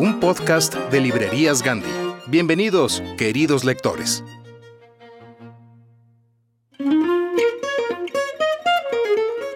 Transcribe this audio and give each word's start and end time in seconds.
un 0.00 0.18
podcast 0.18 0.74
de 0.90 0.98
Librerías 0.98 1.62
Gandhi. 1.62 1.90
Bienvenidos, 2.26 3.02
queridos 3.18 3.64
lectores. 3.64 4.24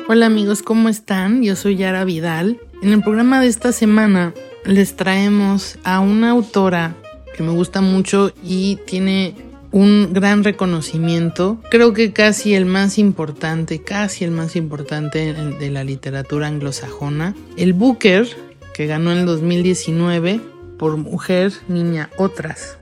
Hola 0.06 0.27
amigos, 0.27 0.61
¿cómo 0.61 0.91
están? 0.91 1.42
Yo 1.42 1.56
soy 1.56 1.77
Yara 1.77 2.05
Vidal. 2.05 2.61
En 2.83 2.91
el 2.91 3.03
programa 3.03 3.41
de 3.41 3.47
esta 3.47 3.72
semana 3.72 4.34
les 4.67 4.97
traemos 4.97 5.78
a 5.83 6.00
una 6.00 6.33
autora 6.33 6.95
que 7.34 7.42
me 7.42 7.53
gusta 7.53 7.81
mucho 7.81 8.31
y 8.45 8.77
tiene 8.87 9.34
un 9.72 10.12
gran 10.12 10.45
reconocimiento, 10.45 11.59
creo 11.69 11.95
que 11.95 12.12
casi 12.12 12.55
el 12.55 12.67
más 12.67 12.98
importante, 12.98 13.83
casi 13.83 14.25
el 14.25 14.31
más 14.31 14.56
importante 14.56 15.33
de 15.33 15.70
la 15.70 15.83
literatura 15.83 16.47
anglosajona, 16.47 17.34
el 17.56 17.72
Booker, 17.72 18.28
que 18.75 18.86
ganó 18.86 19.12
en 19.12 19.19
el 19.19 19.27
2019 19.27 20.41
por 20.78 20.97
Mujer, 20.97 21.53
Niña, 21.69 22.11
Otras. 22.19 22.77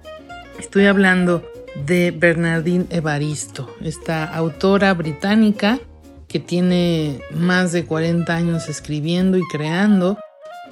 Estoy 0.59 0.87
hablando 0.87 1.45
de 1.87 2.11
Bernardine 2.11 2.87
Evaristo, 2.91 3.73
esta 3.83 4.25
autora 4.25 4.93
británica 4.95 5.79
que 6.27 6.41
tiene 6.41 7.21
más 7.31 7.73
de 7.73 7.85
40 7.85 8.35
años 8.35 8.69
escribiendo 8.69 9.37
y 9.37 9.43
creando 9.53 10.19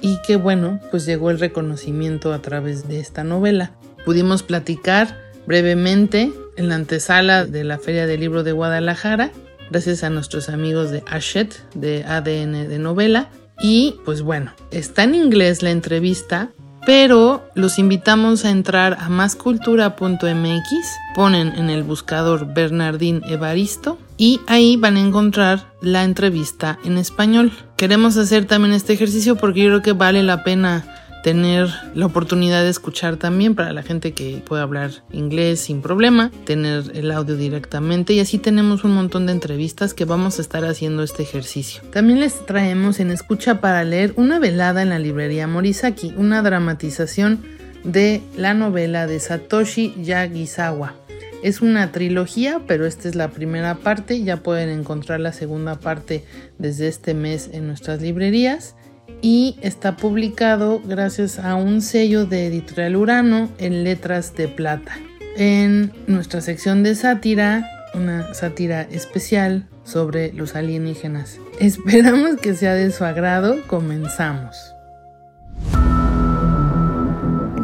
y 0.01 0.17
que 0.25 0.35
bueno, 0.35 0.79
pues 0.89 1.05
llegó 1.05 1.29
el 1.29 1.39
reconocimiento 1.39 2.33
a 2.33 2.41
través 2.41 2.87
de 2.87 2.99
esta 2.99 3.23
novela. 3.23 3.71
Pudimos 4.03 4.41
platicar 4.41 5.15
brevemente 5.45 6.31
en 6.57 6.69
la 6.69 6.75
antesala 6.75 7.45
de 7.45 7.63
la 7.63 7.77
Feria 7.77 8.07
del 8.07 8.19
Libro 8.19 8.43
de 8.43 8.51
Guadalajara, 8.51 9.31
gracias 9.69 10.03
a 10.03 10.09
nuestros 10.09 10.49
amigos 10.49 10.89
de 10.89 11.03
Ashet 11.07 11.53
de 11.75 12.03
ADN 12.05 12.67
de 12.67 12.79
novela. 12.79 13.29
Y 13.61 13.95
pues 14.05 14.21
bueno, 14.21 14.51
está 14.71 15.03
en 15.03 15.15
inglés 15.15 15.61
la 15.61 15.71
entrevista, 15.71 16.49
pero 16.85 17.43
los 17.53 17.77
invitamos 17.77 18.43
a 18.43 18.49
entrar 18.49 18.97
a 18.99 19.07
mascultura.mx, 19.07 20.69
ponen 21.13 21.49
en 21.55 21.69
el 21.69 21.83
buscador 21.83 22.53
Bernardín 22.53 23.21
Evaristo 23.27 23.99
y 24.17 24.41
ahí 24.47 24.77
van 24.77 24.97
a 24.97 25.01
encontrar 25.01 25.71
la 25.81 26.03
entrevista 26.03 26.79
en 26.83 26.97
español. 26.97 27.51
Queremos 27.77 28.17
hacer 28.17 28.45
también 28.45 28.73
este 28.73 28.93
ejercicio 28.93 29.35
porque 29.35 29.61
yo 29.61 29.69
creo 29.69 29.81
que 29.83 29.93
vale 29.93 30.23
la 30.23 30.43
pena 30.43 31.00
tener 31.23 31.69
la 31.93 32.05
oportunidad 32.05 32.63
de 32.63 32.69
escuchar 32.69 33.17
también 33.17 33.55
para 33.55 33.73
la 33.73 33.83
gente 33.83 34.13
que 34.13 34.41
puede 34.45 34.61
hablar 34.61 34.91
inglés 35.11 35.59
sin 35.59 35.81
problema, 35.81 36.31
tener 36.45 36.91
el 36.95 37.11
audio 37.11 37.35
directamente 37.35 38.13
y 38.13 38.19
así 38.19 38.37
tenemos 38.37 38.83
un 38.83 38.93
montón 38.93 39.25
de 39.25 39.33
entrevistas 39.33 39.93
que 39.93 40.05
vamos 40.05 40.39
a 40.39 40.41
estar 40.41 40.65
haciendo 40.65 41.03
este 41.03 41.23
ejercicio. 41.23 41.81
También 41.91 42.19
les 42.19 42.45
traemos 42.45 42.99
en 42.99 43.11
Escucha 43.11 43.61
para 43.61 43.83
leer 43.83 44.13
una 44.15 44.39
velada 44.39 44.81
en 44.81 44.89
la 44.89 44.99
librería 44.99 45.47
Morisaki, 45.47 46.13
una 46.17 46.41
dramatización 46.41 47.41
de 47.83 48.21
la 48.37 48.53
novela 48.53 49.07
de 49.07 49.19
Satoshi 49.19 49.93
Yagisawa. 50.01 50.95
Es 51.43 51.61
una 51.61 51.91
trilogía, 51.91 52.61
pero 52.67 52.85
esta 52.85 53.07
es 53.07 53.15
la 53.15 53.29
primera 53.29 53.75
parte. 53.75 54.23
Ya 54.23 54.37
pueden 54.37 54.69
encontrar 54.69 55.19
la 55.19 55.33
segunda 55.33 55.79
parte 55.79 56.23
desde 56.59 56.87
este 56.87 57.15
mes 57.15 57.49
en 57.51 57.65
nuestras 57.65 57.99
librerías 57.99 58.75
y 59.21 59.57
está 59.61 59.95
publicado 59.95 60.81
gracias 60.83 61.39
a 61.39 61.55
un 61.55 61.81
sello 61.81 62.25
de 62.25 62.47
Editorial 62.47 62.95
Urano 62.95 63.49
en 63.57 63.83
letras 63.83 64.35
de 64.35 64.47
plata. 64.47 64.97
En 65.37 65.93
nuestra 66.07 66.41
sección 66.41 66.83
de 66.83 66.95
sátira, 66.95 67.69
una 67.93 68.33
sátira 68.33 68.81
especial 68.81 69.67
sobre 69.83 70.33
los 70.33 70.55
alienígenas. 70.55 71.39
Esperamos 71.59 72.37
que 72.37 72.53
sea 72.55 72.73
de 72.73 72.91
su 72.91 73.03
agrado. 73.05 73.57
Comenzamos. 73.67 74.57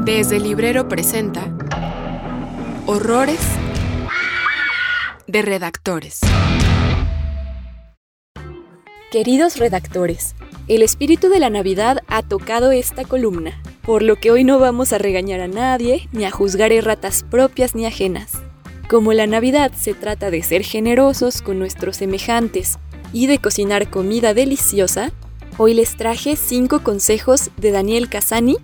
Desde 0.05 0.37
el 0.37 0.43
librero 0.43 0.87
presenta 0.87 1.51
Horrores 2.85 3.41
de 5.27 5.41
redactores. 5.41 6.21
Queridos 9.11 9.57
redactores, 9.57 10.35
el 10.67 10.81
espíritu 10.81 11.29
de 11.29 11.39
la 11.39 11.49
Navidad 11.49 11.99
ha 12.07 12.23
tocado 12.23 12.71
esta 12.71 13.05
columna, 13.05 13.61
por 13.83 14.01
lo 14.03 14.17
que 14.17 14.31
hoy 14.31 14.43
no 14.43 14.59
vamos 14.59 14.91
a 14.91 14.97
regañar 14.97 15.39
a 15.39 15.47
nadie, 15.47 16.09
ni 16.11 16.25
a 16.25 16.31
juzgar 16.31 16.73
erratas 16.73 17.23
propias 17.23 17.73
ni 17.73 17.85
ajenas. 17.85 18.33
Como 18.89 19.13
la 19.13 19.27
Navidad 19.27 19.71
se 19.73 19.93
trata 19.93 20.29
de 20.29 20.43
ser 20.43 20.63
generosos 20.63 21.41
con 21.41 21.57
nuestros 21.57 21.97
semejantes 21.97 22.79
y 23.13 23.27
de 23.27 23.39
cocinar 23.39 23.89
comida 23.89 24.33
deliciosa, 24.33 25.11
hoy 25.57 25.73
les 25.73 25.95
traje 25.95 26.35
5 26.35 26.83
consejos 26.83 27.49
de 27.55 27.71
Daniel 27.71 28.09
Casani 28.09 28.57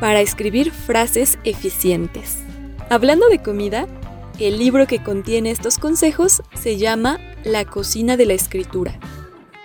para 0.00 0.20
escribir 0.20 0.70
frases 0.70 1.38
eficientes. 1.44 2.38
Hablando 2.88 3.28
de 3.28 3.42
comida, 3.42 3.86
el 4.38 4.58
libro 4.58 4.86
que 4.86 5.02
contiene 5.02 5.50
estos 5.50 5.78
consejos 5.78 6.42
se 6.54 6.78
llama 6.78 7.20
La 7.44 7.66
cocina 7.66 8.16
de 8.16 8.24
la 8.24 8.34
escritura 8.34 8.98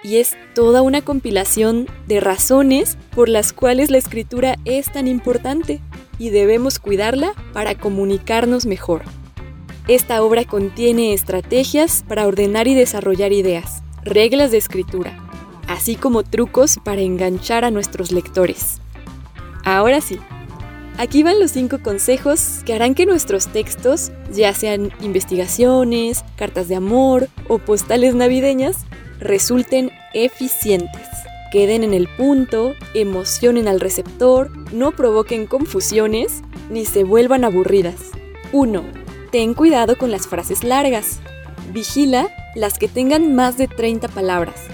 y 0.04 0.18
es 0.18 0.36
toda 0.56 0.82
una 0.82 1.02
compilación 1.02 1.88
de 2.08 2.20
razones 2.20 2.98
por 3.14 3.30
las 3.30 3.54
cuales 3.54 3.92
la 3.92 3.98
escritura 3.98 4.58
es 4.66 4.92
tan 4.92 5.08
importante 5.08 5.80
y 6.18 6.30
debemos 6.30 6.80
cuidarla 6.80 7.34
para 7.54 7.76
comunicarnos 7.76 8.66
mejor. 8.66 9.04
Esta 9.88 10.22
obra 10.22 10.46
contiene 10.46 11.14
estrategias 11.14 12.04
para 12.08 12.28
ordenar 12.28 12.68
y 12.68 12.76
desarrollar 12.76 13.34
ideas, 13.34 13.82
reglas 14.04 14.52
de 14.52 14.58
escritura, 14.58 15.18
así 15.68 15.96
como 15.96 16.24
trucos 16.24 16.80
para 16.84 17.02
enganchar 17.02 17.66
a 17.66 17.72
nuestros 17.72 18.12
lectores. 18.12 18.80
Ahora 19.64 20.02
sí, 20.02 20.20
aquí 20.98 21.24
van 21.24 21.40
los 21.40 21.52
cinco 21.52 21.80
consejos 21.82 22.62
que 22.66 22.74
harán 22.74 22.94
que 22.94 23.06
nuestros 23.06 23.48
textos, 23.48 24.12
ya 24.32 24.54
sean 24.54 24.92
investigaciones, 25.02 26.24
cartas 26.36 26.68
de 26.68 26.76
amor 26.76 27.28
o 27.48 27.58
postales 27.58 28.14
navideñas, 28.16 28.86
resulten 29.22 29.92
eficientes. 30.14 31.08
Queden 31.52 31.84
en 31.84 31.94
el 31.94 32.08
punto, 32.08 32.76
emocionen 32.94 33.68
al 33.68 33.80
receptor, 33.80 34.52
no 34.74 34.92
provoquen 34.92 35.46
confusiones 35.46 36.42
ni 36.70 36.86
se 36.86 37.04
vuelvan 37.04 37.44
aburridas. 37.44 38.12
1. 38.52 38.84
Ten 39.32 39.54
cuidado 39.54 39.98
con 39.98 40.12
las 40.12 40.28
frases 40.28 40.64
largas. 40.64 41.20
Vigila 41.72 42.30
las 42.56 42.78
que 42.78 42.88
tengan 42.88 43.34
más 43.36 43.58
de 43.58 43.68
30 43.68 44.10
palabras 44.10 44.68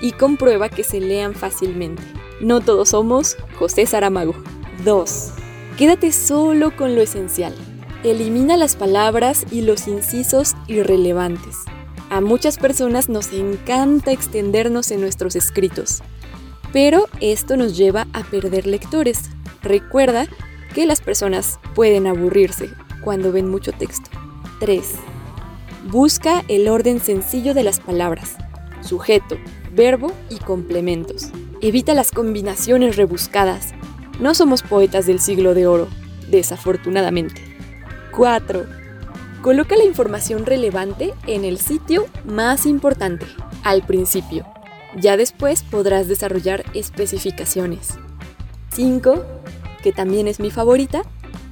y 0.00 0.12
comprueba 0.12 0.68
que 0.68 0.84
se 0.84 1.00
lean 1.00 1.34
fácilmente. 1.34 2.02
No 2.40 2.60
todos 2.60 2.90
somos 2.90 3.36
José 3.58 3.84
Saramago. 3.86 4.34
2. 4.84 5.32
Quédate 5.76 6.12
solo 6.12 6.76
con 6.76 6.94
lo 6.94 7.02
esencial. 7.02 7.54
Elimina 8.04 8.56
las 8.56 8.76
palabras 8.76 9.44
y 9.50 9.62
los 9.62 9.88
incisos 9.88 10.54
irrelevantes. 10.68 11.67
A 12.10 12.22
muchas 12.22 12.56
personas 12.56 13.10
nos 13.10 13.32
encanta 13.34 14.12
extendernos 14.12 14.90
en 14.90 15.02
nuestros 15.02 15.36
escritos, 15.36 16.02
pero 16.72 17.04
esto 17.20 17.58
nos 17.58 17.76
lleva 17.76 18.06
a 18.14 18.24
perder 18.24 18.66
lectores. 18.66 19.30
Recuerda 19.62 20.26
que 20.74 20.86
las 20.86 21.02
personas 21.02 21.58
pueden 21.74 22.06
aburrirse 22.06 22.70
cuando 23.02 23.30
ven 23.30 23.50
mucho 23.50 23.72
texto. 23.72 24.08
3. 24.60 24.94
Busca 25.90 26.44
el 26.48 26.68
orden 26.68 26.98
sencillo 27.00 27.52
de 27.52 27.62
las 27.62 27.78
palabras, 27.78 28.36
sujeto, 28.80 29.36
verbo 29.74 30.10
y 30.30 30.36
complementos. 30.36 31.28
Evita 31.60 31.92
las 31.92 32.10
combinaciones 32.10 32.96
rebuscadas. 32.96 33.74
No 34.18 34.34
somos 34.34 34.62
poetas 34.62 35.04
del 35.04 35.20
siglo 35.20 35.52
de 35.52 35.66
oro, 35.66 35.88
desafortunadamente. 36.30 37.42
4. 38.16 38.77
Coloca 39.42 39.76
la 39.76 39.84
información 39.84 40.46
relevante 40.46 41.14
en 41.26 41.44
el 41.44 41.58
sitio 41.58 42.06
más 42.24 42.66
importante, 42.66 43.24
al 43.62 43.86
principio. 43.86 44.44
Ya 44.96 45.16
después 45.16 45.62
podrás 45.62 46.08
desarrollar 46.08 46.64
especificaciones. 46.74 47.98
5. 48.72 49.24
Que 49.82 49.92
también 49.92 50.26
es 50.26 50.40
mi 50.40 50.50
favorita. 50.50 51.02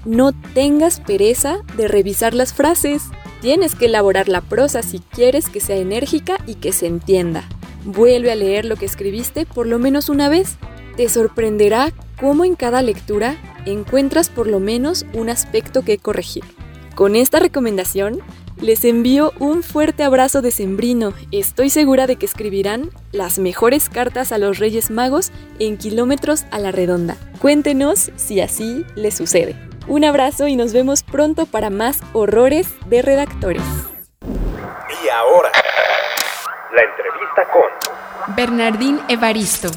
No 0.04 0.32
tengas 0.54 1.00
pereza 1.00 1.58
de 1.76 1.86
revisar 1.86 2.34
las 2.34 2.52
frases. 2.52 3.04
Tienes 3.40 3.74
que 3.76 3.86
elaborar 3.86 4.28
la 4.28 4.40
prosa 4.40 4.82
si 4.82 4.98
quieres 4.98 5.48
que 5.48 5.60
sea 5.60 5.76
enérgica 5.76 6.38
y 6.46 6.56
que 6.56 6.72
se 6.72 6.86
entienda. 6.86 7.48
Vuelve 7.84 8.32
a 8.32 8.36
leer 8.36 8.64
lo 8.64 8.74
que 8.74 8.86
escribiste 8.86 9.46
por 9.46 9.68
lo 9.68 9.78
menos 9.78 10.08
una 10.08 10.28
vez. 10.28 10.56
Te 10.96 11.08
sorprenderá 11.08 11.92
cómo 12.20 12.44
en 12.44 12.56
cada 12.56 12.82
lectura 12.82 13.36
encuentras 13.64 14.28
por 14.28 14.48
lo 14.48 14.58
menos 14.58 15.06
un 15.12 15.28
aspecto 15.28 15.82
que 15.82 15.98
corregir. 15.98 16.42
Con 16.96 17.14
esta 17.14 17.40
recomendación, 17.40 18.22
les 18.58 18.82
envío 18.86 19.34
un 19.38 19.62
fuerte 19.62 20.02
abrazo 20.02 20.40
de 20.40 20.50
sembrino. 20.50 21.12
Estoy 21.30 21.68
segura 21.68 22.06
de 22.06 22.16
que 22.16 22.24
escribirán 22.24 22.88
las 23.12 23.38
mejores 23.38 23.90
cartas 23.90 24.32
a 24.32 24.38
los 24.38 24.58
Reyes 24.58 24.90
Magos 24.90 25.30
en 25.58 25.76
kilómetros 25.76 26.46
a 26.50 26.58
la 26.58 26.72
redonda. 26.72 27.18
Cuéntenos 27.38 28.10
si 28.16 28.40
así 28.40 28.86
les 28.94 29.14
sucede. 29.14 29.56
Un 29.86 30.06
abrazo 30.06 30.48
y 30.48 30.56
nos 30.56 30.72
vemos 30.72 31.02
pronto 31.02 31.44
para 31.44 31.68
más 31.68 32.00
horrores 32.14 32.74
de 32.88 33.02
redactores. 33.02 33.62
Y 34.24 35.08
ahora, 35.10 35.52
la 36.74 36.82
entrevista 36.82 37.46
con 37.52 38.34
Bernardín 38.34 39.00
Evaristo. 39.10 39.68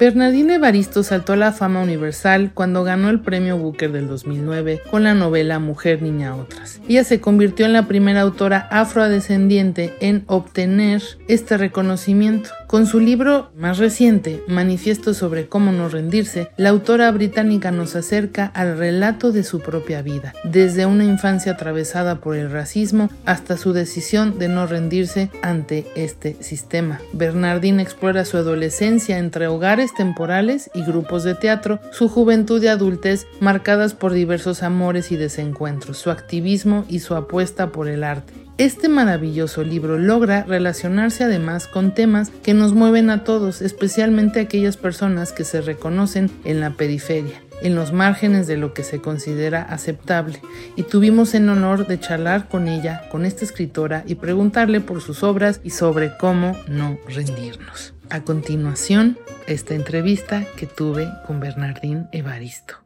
Bernardine 0.00 0.54
Evaristo 0.54 1.02
saltó 1.02 1.34
a 1.34 1.36
la 1.36 1.52
fama 1.52 1.82
universal 1.82 2.52
cuando 2.54 2.84
ganó 2.84 3.10
el 3.10 3.20
premio 3.20 3.58
Booker 3.58 3.92
del 3.92 4.08
2009 4.08 4.80
con 4.90 5.02
la 5.02 5.12
novela 5.12 5.58
Mujer, 5.58 6.00
Niña, 6.00 6.34
Otras. 6.34 6.80
Ella 6.88 7.04
se 7.04 7.20
convirtió 7.20 7.66
en 7.66 7.74
la 7.74 7.86
primera 7.86 8.22
autora 8.22 8.66
afrodescendiente 8.70 9.94
en 10.00 10.24
obtener 10.26 11.02
este 11.28 11.58
reconocimiento. 11.58 12.48
Con 12.70 12.86
su 12.86 13.00
libro 13.00 13.50
más 13.56 13.78
reciente, 13.78 14.44
Manifiesto 14.46 15.12
sobre 15.12 15.48
cómo 15.48 15.72
no 15.72 15.88
rendirse, 15.88 16.52
la 16.56 16.68
autora 16.68 17.10
británica 17.10 17.72
nos 17.72 17.96
acerca 17.96 18.46
al 18.46 18.78
relato 18.78 19.32
de 19.32 19.42
su 19.42 19.58
propia 19.58 20.02
vida, 20.02 20.34
desde 20.44 20.86
una 20.86 21.02
infancia 21.02 21.50
atravesada 21.50 22.20
por 22.20 22.36
el 22.36 22.48
racismo 22.48 23.10
hasta 23.26 23.56
su 23.56 23.72
decisión 23.72 24.38
de 24.38 24.46
no 24.46 24.68
rendirse 24.68 25.32
ante 25.42 25.84
este 25.96 26.36
sistema. 26.44 27.00
Bernardine 27.12 27.82
explora 27.82 28.24
su 28.24 28.36
adolescencia 28.36 29.18
entre 29.18 29.48
hogares 29.48 29.92
temporales 29.92 30.70
y 30.72 30.84
grupos 30.84 31.24
de 31.24 31.34
teatro, 31.34 31.80
su 31.90 32.08
juventud 32.08 32.62
y 32.62 32.68
adultez 32.68 33.26
marcadas 33.40 33.94
por 33.94 34.12
diversos 34.12 34.62
amores 34.62 35.10
y 35.10 35.16
desencuentros, 35.16 35.98
su 35.98 36.12
activismo 36.12 36.84
y 36.88 37.00
su 37.00 37.16
apuesta 37.16 37.72
por 37.72 37.88
el 37.88 38.04
arte. 38.04 38.32
Este 38.60 38.90
maravilloso 38.90 39.64
libro 39.64 39.96
logra 39.96 40.42
relacionarse 40.42 41.24
además 41.24 41.66
con 41.66 41.94
temas 41.94 42.28
que 42.42 42.52
nos 42.52 42.74
mueven 42.74 43.08
a 43.08 43.24
todos, 43.24 43.62
especialmente 43.62 44.38
aquellas 44.38 44.76
personas 44.76 45.32
que 45.32 45.44
se 45.44 45.62
reconocen 45.62 46.30
en 46.44 46.60
la 46.60 46.72
periferia 46.72 47.40
en 47.62 47.74
los 47.74 47.94
márgenes 47.94 48.46
de 48.46 48.58
lo 48.58 48.74
que 48.74 48.84
se 48.84 49.00
considera 49.00 49.62
aceptable, 49.62 50.42
y 50.76 50.82
tuvimos 50.82 51.34
el 51.34 51.48
honor 51.48 51.86
de 51.86 51.98
charlar 51.98 52.48
con 52.48 52.68
ella, 52.68 53.08
con 53.10 53.24
esta 53.24 53.46
escritora, 53.46 54.02
y 54.06 54.16
preguntarle 54.16 54.80
por 54.80 55.00
sus 55.00 55.22
obras 55.22 55.60
y 55.64 55.70
sobre 55.70 56.16
cómo 56.18 56.54
no 56.68 56.98
rendirnos. 57.06 57.94
A 58.10 58.22
continuación, 58.22 59.18
esta 59.46 59.74
entrevista 59.74 60.44
que 60.56 60.66
tuve 60.66 61.10
con 61.26 61.40
Bernardín 61.40 62.08
Evaristo. 62.12 62.76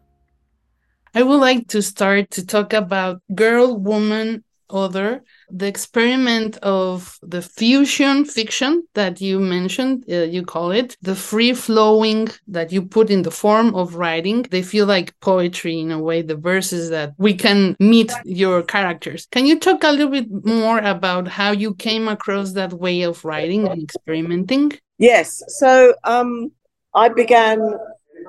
I 1.15 1.23
would 1.23 1.41
like 1.41 1.67
to 1.69 1.81
start 1.81 2.31
to 2.31 2.44
talk 2.44 2.75
about 2.75 3.23
girl, 3.29 3.76
woman, 3.76 4.44
other 4.75 5.23
the 5.50 5.67
experiment 5.67 6.56
of 6.59 7.19
the 7.23 7.41
fusion 7.41 8.25
fiction 8.25 8.82
that 8.94 9.21
you 9.21 9.38
mentioned 9.38 10.05
uh, 10.11 10.23
you 10.23 10.43
call 10.44 10.71
it 10.71 10.97
the 11.03 11.15
free 11.15 11.55
flowing 11.55 12.29
that 12.49 12.73
you 12.73 12.82
put 12.82 13.11
in 13.11 13.23
the 13.23 13.31
form 13.31 13.75
of 13.75 13.94
writing. 13.94 14.43
They 14.43 14.62
feel 14.62 14.87
like 14.87 15.19
poetry 15.21 15.79
in 15.81 15.91
a 15.91 15.99
way 15.99 16.23
the 16.23 16.37
verses 16.37 16.91
that 16.91 17.15
we 17.19 17.35
can 17.35 17.76
meet 17.79 18.12
your 18.25 18.62
characters. 18.62 19.26
Can 19.31 19.47
you 19.47 19.59
talk 19.59 19.85
a 19.85 19.93
little 19.93 20.11
bit 20.11 20.29
more 20.44 20.79
about 20.79 21.29
how 21.29 21.53
you 21.53 21.75
came 21.75 22.09
across 22.09 22.53
that 22.53 22.73
way 22.73 23.03
of 23.03 23.25
writing 23.25 23.69
and 23.69 23.82
experimenting? 23.82 24.73
Yes. 24.99 25.43
So 25.49 25.94
um 26.05 26.53
i 26.94 27.09
began 27.09 27.59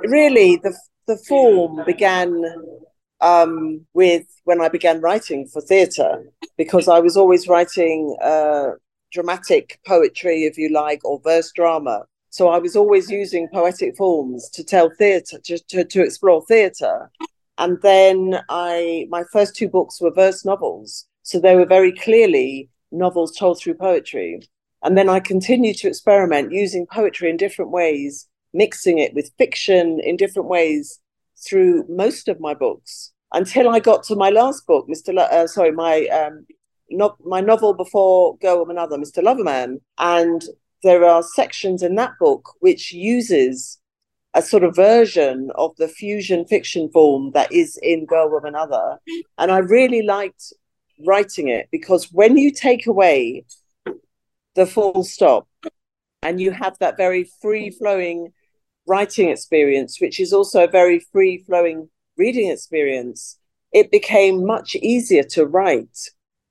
really 0.05 0.59
the 0.63 0.73
the 1.07 1.17
form 1.17 1.83
began 1.85 2.29
um, 3.21 3.85
with 3.93 4.25
when 4.43 4.61
I 4.61 4.69
began 4.69 5.01
writing 5.01 5.47
for 5.47 5.61
theatre, 5.61 6.31
because 6.57 6.87
I 6.87 6.99
was 6.99 7.17
always 7.17 7.47
writing 7.47 8.15
uh, 8.21 8.71
dramatic 9.11 9.79
poetry, 9.87 10.43
if 10.43 10.57
you 10.57 10.69
like, 10.69 11.03
or 11.03 11.19
verse 11.19 11.51
drama. 11.51 12.05
So 12.29 12.49
I 12.49 12.59
was 12.59 12.75
always 12.75 13.09
using 13.09 13.47
poetic 13.53 13.95
forms 13.95 14.49
to 14.49 14.63
tell 14.63 14.89
theatre, 14.89 15.39
to, 15.45 15.57
to, 15.57 15.85
to 15.85 16.03
explore 16.03 16.43
theatre. 16.45 17.09
And 17.57 17.81
then 17.81 18.41
I, 18.49 19.07
my 19.09 19.23
first 19.31 19.55
two 19.55 19.69
books 19.69 20.01
were 20.01 20.11
verse 20.11 20.43
novels. 20.43 21.05
So 21.23 21.39
they 21.39 21.55
were 21.55 21.65
very 21.65 21.93
clearly 21.93 22.69
novels 22.91 23.35
told 23.35 23.59
through 23.59 23.75
poetry. 23.75 24.41
And 24.83 24.97
then 24.97 25.09
I 25.09 25.19
continued 25.21 25.77
to 25.77 25.87
experiment 25.87 26.51
using 26.51 26.85
poetry 26.85 27.29
in 27.29 27.37
different 27.37 27.71
ways, 27.71 28.27
mixing 28.53 28.99
it 28.99 29.13
with 29.13 29.31
fiction 29.37 30.01
in 30.03 30.17
different 30.17 30.49
ways 30.49 30.99
through 31.45 31.85
most 31.87 32.27
of 32.27 32.39
my 32.39 32.53
books 32.53 33.11
until 33.33 33.69
I 33.69 33.79
got 33.79 34.03
to 34.03 34.15
my 34.15 34.29
last 34.29 34.65
book, 34.65 34.87
Mr. 34.87 35.13
Lo- 35.13 35.23
uh, 35.23 35.47
sorry, 35.47 35.71
my 35.71 36.07
um, 36.07 36.45
no- 36.89 37.17
my 37.23 37.41
novel 37.41 37.73
before 37.73 38.37
Go 38.37 38.61
with 38.61 38.69
Another, 38.69 38.97
Mr. 38.97 39.23
Loverman, 39.23 39.81
and 39.97 40.43
there 40.83 41.03
are 41.03 41.23
sections 41.23 41.81
in 41.83 41.95
that 41.95 42.13
book 42.19 42.53
which 42.59 42.91
uses 42.93 43.79
a 44.33 44.41
sort 44.41 44.63
of 44.63 44.75
version 44.75 45.49
of 45.55 45.75
the 45.77 45.87
fusion 45.87 46.45
fiction 46.45 46.89
form 46.91 47.31
that 47.31 47.51
is 47.51 47.79
in 47.81 48.05
Girl 48.05 48.29
with 48.31 48.45
Another, 48.45 48.97
and 49.37 49.51
I 49.51 49.59
really 49.59 50.01
liked 50.01 50.53
writing 51.05 51.49
it 51.49 51.67
because 51.71 52.11
when 52.11 52.37
you 52.37 52.51
take 52.51 52.87
away 52.87 53.45
the 54.55 54.65
full 54.65 55.03
stop 55.03 55.47
and 56.21 56.39
you 56.39 56.51
have 56.51 56.77
that 56.79 56.97
very 56.97 57.29
free 57.41 57.69
flowing 57.69 58.31
writing 58.87 59.29
experience, 59.29 59.99
which 59.99 60.19
is 60.19 60.33
also 60.33 60.63
a 60.63 60.71
very 60.71 60.99
free 61.11 61.43
flowing 61.45 61.89
reading 62.17 62.49
experience, 62.49 63.37
it 63.71 63.91
became 63.91 64.45
much 64.45 64.75
easier 64.75 65.23
to 65.23 65.45
write 65.45 65.97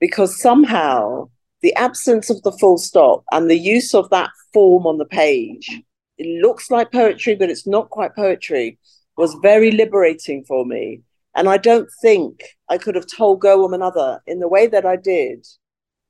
because 0.00 0.40
somehow 0.40 1.28
the 1.62 1.74
absence 1.74 2.28
of 2.28 2.42
the 2.42 2.52
full 2.52 2.76
stop 2.76 3.24
and 3.32 3.50
the 3.50 3.58
use 3.58 3.94
of 3.94 4.10
that 4.10 4.30
form 4.52 4.86
on 4.86 4.98
the 4.98 5.06
page, 5.06 5.80
it 6.18 6.42
looks 6.42 6.70
like 6.70 6.92
poetry, 6.92 7.34
but 7.34 7.48
it's 7.48 7.66
not 7.66 7.88
quite 7.90 8.14
poetry, 8.14 8.78
was 9.16 9.34
very 9.42 9.70
liberating 9.70 10.44
for 10.44 10.66
me. 10.66 11.00
And 11.34 11.48
I 11.48 11.56
don't 11.56 11.88
think 12.02 12.42
I 12.68 12.78
could 12.78 12.94
have 12.94 13.06
told 13.06 13.40
Go 13.40 13.58
Woman 13.58 13.82
Other 13.82 14.20
in 14.26 14.40
the 14.40 14.48
way 14.48 14.66
that 14.66 14.84
I 14.84 14.96
did 14.96 15.46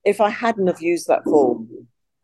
if 0.04 0.20
I 0.20 0.28
hadn't 0.28 0.66
have 0.66 0.82
used 0.82 1.06
that 1.06 1.24
form. 1.24 1.68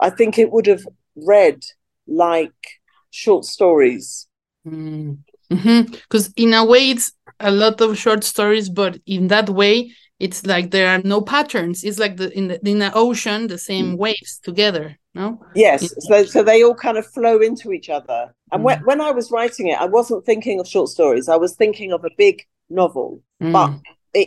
I 0.00 0.10
think 0.10 0.38
it 0.38 0.50
would 0.50 0.66
have 0.66 0.86
read 1.14 1.64
like 2.06 2.79
short 3.10 3.44
stories. 3.44 4.26
Because 4.64 5.18
mm-hmm. 5.50 6.32
in 6.36 6.54
a 6.54 6.64
way, 6.64 6.90
it's 6.90 7.12
a 7.38 7.50
lot 7.50 7.80
of 7.80 7.98
short 7.98 8.24
stories, 8.24 8.68
but 8.68 8.98
in 9.06 9.28
that 9.28 9.48
way, 9.48 9.92
it's 10.20 10.44
like 10.44 10.70
there 10.70 10.88
are 10.88 11.00
no 11.02 11.22
patterns. 11.22 11.82
It's 11.82 11.98
like 11.98 12.18
the 12.18 12.30
in 12.36 12.48
the 12.48 12.68
in 12.68 12.78
the 12.78 12.92
ocean, 12.94 13.46
the 13.46 13.58
same 13.58 13.94
mm. 13.94 13.98
waves 13.98 14.38
together. 14.42 14.98
No. 15.14 15.40
Yes. 15.54 15.92
So 16.06 16.24
so 16.24 16.42
they 16.42 16.62
all 16.62 16.74
kind 16.74 16.98
of 16.98 17.06
flow 17.06 17.38
into 17.38 17.72
each 17.72 17.88
other. 17.88 18.34
And 18.52 18.60
mm. 18.60 18.64
when 18.64 18.78
when 18.84 19.00
I 19.00 19.12
was 19.12 19.30
writing 19.30 19.68
it, 19.68 19.80
I 19.80 19.86
wasn't 19.86 20.26
thinking 20.26 20.60
of 20.60 20.68
short 20.68 20.90
stories. 20.90 21.28
I 21.28 21.36
was 21.36 21.56
thinking 21.56 21.92
of 21.92 22.04
a 22.04 22.10
big 22.18 22.42
novel, 22.68 23.22
mm. 23.42 23.52
but 23.52 23.80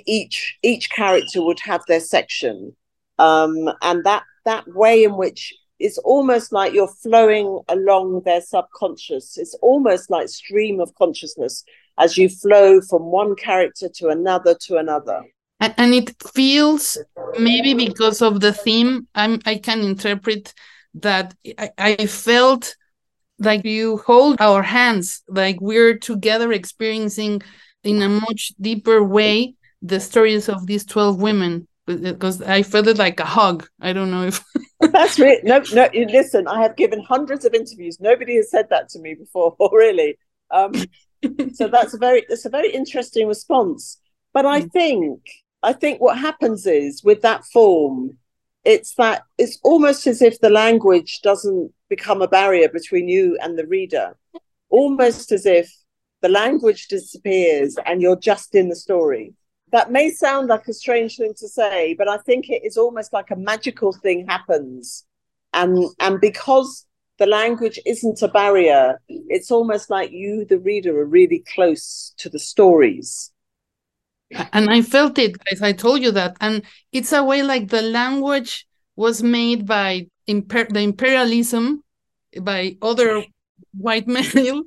each 0.07 0.57
each 0.63 0.89
character 0.89 1.43
would 1.43 1.59
have 1.59 1.83
their 1.87 1.99
section, 1.99 2.75
um, 3.19 3.69
and 3.83 4.03
that 4.03 4.23
that 4.45 4.67
way 4.67 5.03
in 5.03 5.15
which 5.15 5.53
it's 5.83 5.97
almost 5.97 6.53
like 6.53 6.73
you're 6.73 6.87
flowing 6.87 7.59
along 7.67 8.21
their 8.23 8.39
subconscious. 8.39 9.37
It's 9.37 9.53
almost 9.55 10.09
like 10.09 10.29
stream 10.29 10.79
of 10.79 10.95
consciousness 10.95 11.65
as 11.99 12.17
you 12.17 12.29
flow 12.29 12.79
from 12.79 13.03
one 13.03 13.35
character 13.35 13.89
to 13.95 14.07
another 14.07 14.55
to 14.67 14.77
another. 14.77 15.21
And, 15.59 15.73
and 15.77 15.93
it 15.93 16.15
feels 16.33 16.97
maybe 17.37 17.73
because 17.73 18.21
of 18.21 18.39
the 18.39 18.53
theme, 18.53 19.07
I'm, 19.13 19.41
I 19.45 19.57
can 19.57 19.81
interpret 19.81 20.53
that 20.95 21.35
I, 21.59 21.71
I 21.77 22.05
felt 22.05 22.77
like 23.39 23.65
you 23.65 23.97
hold 23.97 24.39
our 24.39 24.63
hands, 24.63 25.21
like 25.27 25.57
we're 25.59 25.97
together 25.97 26.53
experiencing 26.53 27.41
in 27.83 28.01
a 28.01 28.07
much 28.07 28.53
deeper 28.61 29.03
way 29.03 29.55
the 29.81 29.99
stories 29.99 30.47
of 30.47 30.65
these 30.65 30.85
12 30.85 31.21
women 31.21 31.67
because 31.85 32.41
I 32.41 32.63
felt 32.63 32.87
it 32.87 32.97
like 32.97 33.19
a 33.19 33.25
hug. 33.25 33.67
I 33.81 33.93
don't 33.93 34.11
know 34.11 34.23
if 34.23 34.43
that's 34.79 35.19
really 35.19 35.41
no 35.43 35.63
no 35.73 35.89
listen, 35.93 36.47
I 36.47 36.61
have 36.61 36.75
given 36.75 37.03
hundreds 37.03 37.45
of 37.45 37.53
interviews. 37.53 37.99
Nobody 37.99 38.37
has 38.37 38.49
said 38.49 38.69
that 38.69 38.89
to 38.89 38.99
me 38.99 39.15
before, 39.15 39.55
really. 39.71 40.17
Um, 40.51 40.73
so 41.53 41.67
that's 41.67 41.93
a 41.93 41.97
very 41.97 42.25
that's 42.29 42.45
a 42.45 42.49
very 42.49 42.71
interesting 42.71 43.27
response. 43.27 43.99
But 44.33 44.45
I 44.45 44.61
mm. 44.61 44.71
think 44.71 45.21
I 45.61 45.73
think 45.73 46.01
what 46.01 46.17
happens 46.17 46.65
is 46.65 47.03
with 47.03 47.21
that 47.21 47.45
form, 47.45 48.17
it's 48.63 48.95
that 48.95 49.23
it's 49.37 49.59
almost 49.63 50.07
as 50.07 50.21
if 50.21 50.39
the 50.39 50.49
language 50.49 51.21
doesn't 51.21 51.73
become 51.89 52.21
a 52.21 52.27
barrier 52.27 52.69
between 52.69 53.07
you 53.07 53.37
and 53.41 53.57
the 53.57 53.67
reader. 53.67 54.17
Almost 54.69 55.31
as 55.31 55.45
if 55.45 55.71
the 56.21 56.29
language 56.29 56.87
disappears 56.87 57.77
and 57.85 58.01
you're 58.01 58.19
just 58.19 58.55
in 58.55 58.69
the 58.69 58.75
story. 58.75 59.33
That 59.73 59.91
may 59.91 60.11
sound 60.11 60.49
like 60.49 60.67
a 60.67 60.73
strange 60.73 61.17
thing 61.17 61.33
to 61.39 61.47
say, 61.47 61.95
but 61.95 62.07
I 62.07 62.17
think 62.17 62.47
it 62.47 62.61
is 62.63 62.77
almost 62.77 63.11
like 63.11 63.31
a 63.31 63.35
magical 63.35 63.91
thing 63.91 64.27
happens. 64.27 65.03
And 65.51 65.89
and 65.99 66.21
because 66.21 66.85
the 67.17 67.25
language 67.25 67.79
isn't 67.83 68.21
a 68.21 68.27
barrier, 68.27 69.01
it's 69.09 69.49
almost 69.49 69.89
like 69.89 70.11
you, 70.11 70.45
the 70.45 70.59
reader, 70.59 71.01
are 71.01 71.05
really 71.05 71.43
close 71.55 72.13
to 72.17 72.29
the 72.29 72.37
stories. 72.37 73.31
And 74.51 74.69
I 74.69 74.83
felt 74.83 75.17
it, 75.17 75.37
as 75.51 75.63
I 75.63 75.73
told 75.73 76.01
you 76.01 76.11
that. 76.11 76.37
And 76.39 76.63
it's 76.91 77.11
a 77.11 77.23
way 77.23 77.41
like 77.41 77.69
the 77.69 77.81
language 77.81 78.67
was 78.95 79.23
made 79.23 79.65
by 79.65 80.07
imper- 80.29 80.71
the 80.71 80.81
imperialism 80.81 81.83
by 82.41 82.77
other 82.81 83.25
white 83.75 84.07
male 84.17 84.63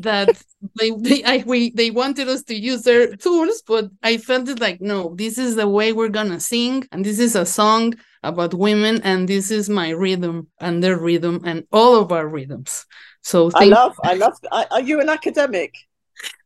that 0.00 0.42
they 0.78 0.90
they 0.90 1.24
I, 1.24 1.44
we 1.46 1.70
they 1.70 1.90
wanted 1.90 2.28
us 2.28 2.42
to 2.44 2.54
use 2.54 2.82
their 2.82 3.16
tools 3.16 3.62
but 3.66 3.90
i 4.02 4.18
felt 4.18 4.48
it 4.48 4.60
like 4.60 4.80
no 4.80 5.14
this 5.14 5.38
is 5.38 5.56
the 5.56 5.66
way 5.66 5.92
we're 5.92 6.08
gonna 6.08 6.40
sing 6.40 6.86
and 6.92 7.04
this 7.04 7.18
is 7.18 7.34
a 7.34 7.46
song 7.46 7.94
about 8.22 8.54
women 8.54 9.00
and 9.02 9.28
this 9.28 9.50
is 9.50 9.68
my 9.70 9.90
rhythm 9.90 10.48
and 10.60 10.82
their 10.82 10.98
rhythm 10.98 11.40
and 11.44 11.64
all 11.72 11.96
of 11.96 12.12
our 12.12 12.26
rhythms. 12.26 12.86
So 13.22 13.50
i 13.54 13.64
love 13.64 13.98
i 14.02 14.14
love 14.14 14.34
are 14.50 14.80
you 14.80 15.00
an 15.00 15.08
academic? 15.08 15.74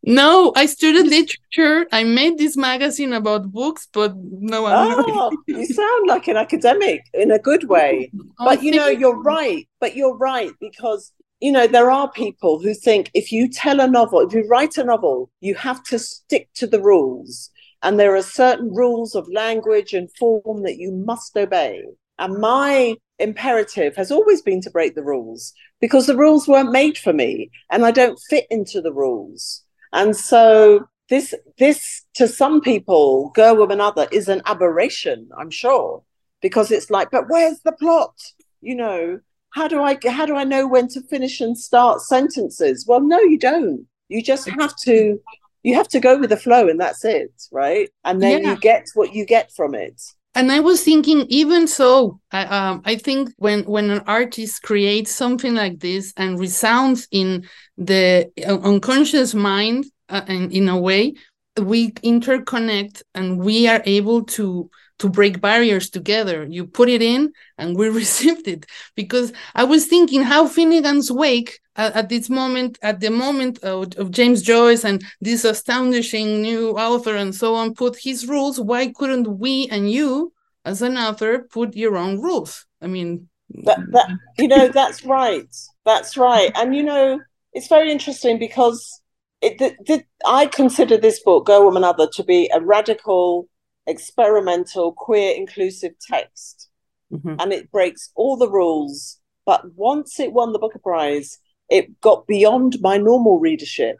No 0.03 0.53
i 0.57 0.67
studied 0.67 1.07
literature. 1.07 1.87
I 1.91 2.05
made 2.05 2.39
this 2.39 2.57
magazine 2.57 3.13
about 3.13 3.51
books 3.51 3.89
but 3.93 4.15
no 4.17 4.67
I'm 4.67 5.05
oh, 5.09 5.37
you 5.47 5.67
sound 5.67 6.09
like 6.09 6.29
an 6.29 6.37
academic 6.37 7.03
in 7.13 7.31
a 7.31 7.39
good 7.39 7.65
way. 7.69 8.11
Oh, 8.41 8.47
but 8.47 8.63
you 8.65 8.73
know 8.73 8.89
you're 8.89 9.21
right. 9.23 9.69
But 9.81 9.95
you're 9.95 10.17
right 10.17 10.51
because 10.61 11.13
you 11.45 11.53
know, 11.53 11.67
there 11.67 11.91
are 11.91 12.11
people 12.11 12.59
who 12.59 12.73
think 12.73 13.11
if 13.13 13.31
you 13.31 13.51
tell 13.51 13.79
a 13.79 13.87
novel, 13.87 14.21
if 14.21 14.33
you 14.33 14.47
write 14.49 14.79
a 14.79 14.83
novel, 14.83 15.31
you 15.43 15.55
have 15.55 15.83
to 15.83 15.99
stick 15.99 16.49
to 16.55 16.67
the 16.67 16.81
rules. 16.81 17.51
And 17.83 18.01
there 18.01 18.17
are 18.17 18.23
certain 18.23 18.73
rules 18.73 19.15
of 19.15 19.29
language 19.31 19.93
and 19.93 20.09
form 20.19 20.63
that 20.63 20.79
you 20.79 20.91
must 20.91 21.37
obey. 21.37 21.85
And 22.19 22.39
my 22.39 22.97
imperative 23.19 23.95
has 23.97 24.11
always 24.11 24.41
been 24.41 24.63
to 24.63 24.71
break 24.71 24.95
the 24.95 25.03
rules 25.03 25.53
because 25.83 26.07
the 26.07 26.17
rules 26.17 26.49
weren't 26.49 26.73
made 26.73 26.97
for 26.97 27.13
me 27.13 27.51
and 27.71 27.85
I 27.85 27.91
don't 27.91 28.19
fit 28.31 28.47
into 28.49 28.81
the 28.81 28.95
rules. 28.95 29.65
And 29.93 30.17
so 30.17 30.89
this 31.11 31.35
this 31.59 32.07
to 32.15 32.27
some 32.27 32.63
people, 32.63 33.33
girl, 33.35 33.57
woman, 33.57 33.83
other 33.83 34.09
is 34.11 34.29
an 34.29 34.41
aberration, 34.47 35.29
I'm 35.39 35.51
sure, 35.51 36.05
because 36.41 36.71
it's 36.71 36.89
like, 36.89 37.11
but 37.11 37.29
where's 37.29 37.61
the 37.67 37.73
plot? 37.73 38.15
You 38.63 38.77
know, 38.77 39.21
how 39.55 39.69
do 39.69 39.83
I 39.83 39.97
how 40.09 40.27
do 40.27 40.35
I 40.35 40.45
know 40.45 40.67
when 40.67 40.89
to 40.89 41.01
finish 41.03 41.41
and 41.41 41.57
start 41.57 42.01
sentences? 42.01 42.85
Well, 42.87 43.01
no, 43.01 43.21
you 43.21 43.39
don't. 43.39 43.87
You 44.09 44.21
just 44.23 44.49
have 44.49 44.75
to 44.85 45.21
you 45.63 45.75
have 45.75 45.89
to 45.89 46.01
go 46.01 46.19
with 46.19 46.31
the 46.31 46.37
flow 46.37 46.69
and 46.69 46.81
that's 46.81 47.05
it, 47.05 47.33
right? 47.53 47.89
And 48.05 48.21
then 48.21 48.43
yeah. 48.43 48.51
you 48.51 48.57
get 48.59 48.87
what 48.95 49.15
you 49.15 49.25
get 49.25 49.53
from 49.53 49.75
it. 49.75 50.01
And 50.35 50.51
I 50.51 50.59
was 50.59 50.83
thinking, 50.83 51.27
even 51.29 51.69
so, 51.69 52.21
I, 52.33 52.45
um, 52.47 52.83
I 52.85 52.97
think 52.97 53.31
when 53.37 53.63
when 53.63 53.91
an 53.91 54.03
artist 54.09 54.63
creates 54.63 55.13
something 55.13 55.55
like 55.55 55.79
this 55.79 56.13
and 56.17 56.41
resounds 56.41 57.07
in 57.13 57.47
the 57.79 58.31
unconscious 58.45 59.35
mind, 59.35 59.85
uh, 60.09 60.23
and 60.27 60.53
in 60.53 60.69
a 60.69 60.77
way, 60.77 61.15
we 61.63 61.93
interconnect 61.93 63.03
and 63.15 63.39
we 63.39 63.69
are 63.69 63.83
able 63.87 64.25
to 64.25 64.69
to 64.99 65.09
break 65.09 65.41
barriers 65.41 65.91
together. 65.91 66.47
You 66.49 66.67
put 66.67 66.89
it 66.89 67.03
in, 67.03 67.33
and 67.59 67.77
we 67.77 67.89
received 68.03 68.47
it. 68.49 68.67
Because 68.95 69.33
I 69.55 69.65
was 69.65 69.87
thinking 69.87 70.23
how 70.23 70.47
Finnegans 70.47 71.11
Wake 71.11 71.61
at, 71.77 71.95
at 71.95 72.09
this 72.09 72.31
moment, 72.31 72.79
at 72.83 73.01
the 73.01 73.11
moment 73.11 73.59
of, 73.59 73.95
of, 73.97 74.11
James 74.11 74.43
Joyce 74.43 74.85
and 74.85 75.03
this 75.21 75.45
astonishing 75.45 76.43
new 76.43 76.71
author 76.73 77.17
and 77.17 77.35
so 77.35 77.55
on, 77.55 77.75
put 77.75 77.97
his 77.97 78.27
rules. 78.29 78.61
Why 78.61 78.93
couldn't 78.93 79.39
we 79.39 79.69
and 79.71 79.91
you, 79.91 80.33
as 80.65 80.83
an 80.83 80.97
author, 80.97 81.47
put 81.51 81.75
your 81.75 81.97
own 81.97 82.21
rules? 82.21 82.67
I 82.81 82.87
mean, 82.87 83.29
that, 83.65 83.81
that 83.91 84.11
you 84.39 84.49
know, 84.49 84.69
that's 84.69 85.05
right. 85.05 85.49
That's 85.85 86.17
right. 86.17 86.51
And 86.55 86.75
you 86.75 86.83
know, 86.83 87.21
it's 87.53 87.69
very 87.69 87.91
interesting 87.91 88.39
because 88.39 89.01
it, 89.41 89.59
the, 89.59 89.75
the, 89.87 90.05
I 90.25 90.47
consider 90.47 90.97
this 90.97 91.23
book, 91.23 91.47
Girl, 91.47 91.65
Woman, 91.65 91.85
Other, 91.85 92.09
to 92.15 92.25
be 92.25 92.51
a 92.55 92.61
radical 92.61 93.49
experimental, 93.87 94.93
queer, 94.93 95.35
inclusive 95.37 95.93
text. 96.01 96.69
Mm-hmm. 97.13 97.37
And 97.39 97.53
it 97.53 97.71
breaks 97.71 98.11
all 98.15 98.37
the 98.37 98.51
rules. 98.51 99.21
But 99.47 99.75
once 99.75 100.19
it 100.19 100.33
won 100.33 100.53
the 100.53 100.59
Booker 100.59 100.79
Prize, 100.79 101.39
it 101.69 102.01
got 102.01 102.27
beyond 102.27 102.77
my 102.81 102.97
normal 102.97 103.39
readership 103.39 103.97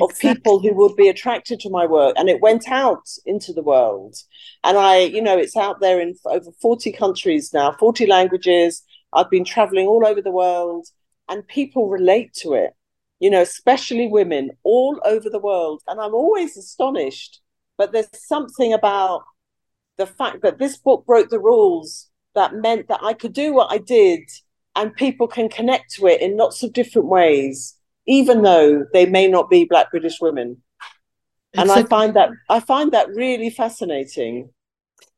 of 0.00 0.10
exactly. 0.10 0.34
people 0.34 0.60
who 0.60 0.74
would 0.74 0.96
be 0.96 1.08
attracted 1.08 1.60
to 1.60 1.70
my 1.70 1.84
work 1.86 2.14
and 2.16 2.28
it 2.28 2.40
went 2.40 2.68
out 2.68 3.08
into 3.26 3.52
the 3.52 3.62
world 3.62 4.14
and 4.62 4.76
i 4.76 4.98
you 4.98 5.20
know 5.20 5.36
it's 5.36 5.56
out 5.56 5.80
there 5.80 6.00
in 6.00 6.14
over 6.24 6.50
40 6.60 6.92
countries 6.92 7.52
now 7.52 7.72
40 7.72 8.06
languages 8.06 8.82
i've 9.12 9.30
been 9.30 9.44
traveling 9.44 9.86
all 9.86 10.06
over 10.06 10.22
the 10.22 10.30
world 10.30 10.86
and 11.28 11.46
people 11.48 11.88
relate 11.88 12.32
to 12.34 12.54
it 12.54 12.74
you 13.18 13.30
know 13.30 13.42
especially 13.42 14.06
women 14.06 14.50
all 14.62 15.00
over 15.04 15.28
the 15.28 15.40
world 15.40 15.82
and 15.88 16.00
i'm 16.00 16.14
always 16.14 16.56
astonished 16.56 17.40
but 17.78 17.92
there's 17.92 18.08
something 18.12 18.72
about 18.74 19.22
the 19.96 20.06
fact 20.06 20.42
that 20.42 20.58
this 20.58 20.76
book 20.76 21.06
broke 21.06 21.30
the 21.30 21.38
rules 21.38 22.08
that 22.34 22.54
meant 22.54 22.88
that 22.88 23.00
I 23.02 23.14
could 23.14 23.32
do 23.32 23.54
what 23.54 23.72
I 23.72 23.78
did 23.78 24.20
and 24.76 24.94
people 24.94 25.26
can 25.26 25.48
connect 25.48 25.94
to 25.94 26.06
it 26.06 26.20
in 26.20 26.36
lots 26.36 26.62
of 26.62 26.72
different 26.72 27.08
ways, 27.08 27.76
even 28.06 28.42
though 28.42 28.84
they 28.92 29.06
may 29.06 29.26
not 29.26 29.48
be 29.48 29.64
Black 29.64 29.90
British 29.90 30.20
women. 30.20 30.58
And 31.54 31.70
I 31.70 31.82
find 31.84 32.14
that 32.14 32.30
I 32.48 32.60
find 32.60 32.92
that 32.92 33.08
really 33.08 33.50
fascinating. 33.50 34.50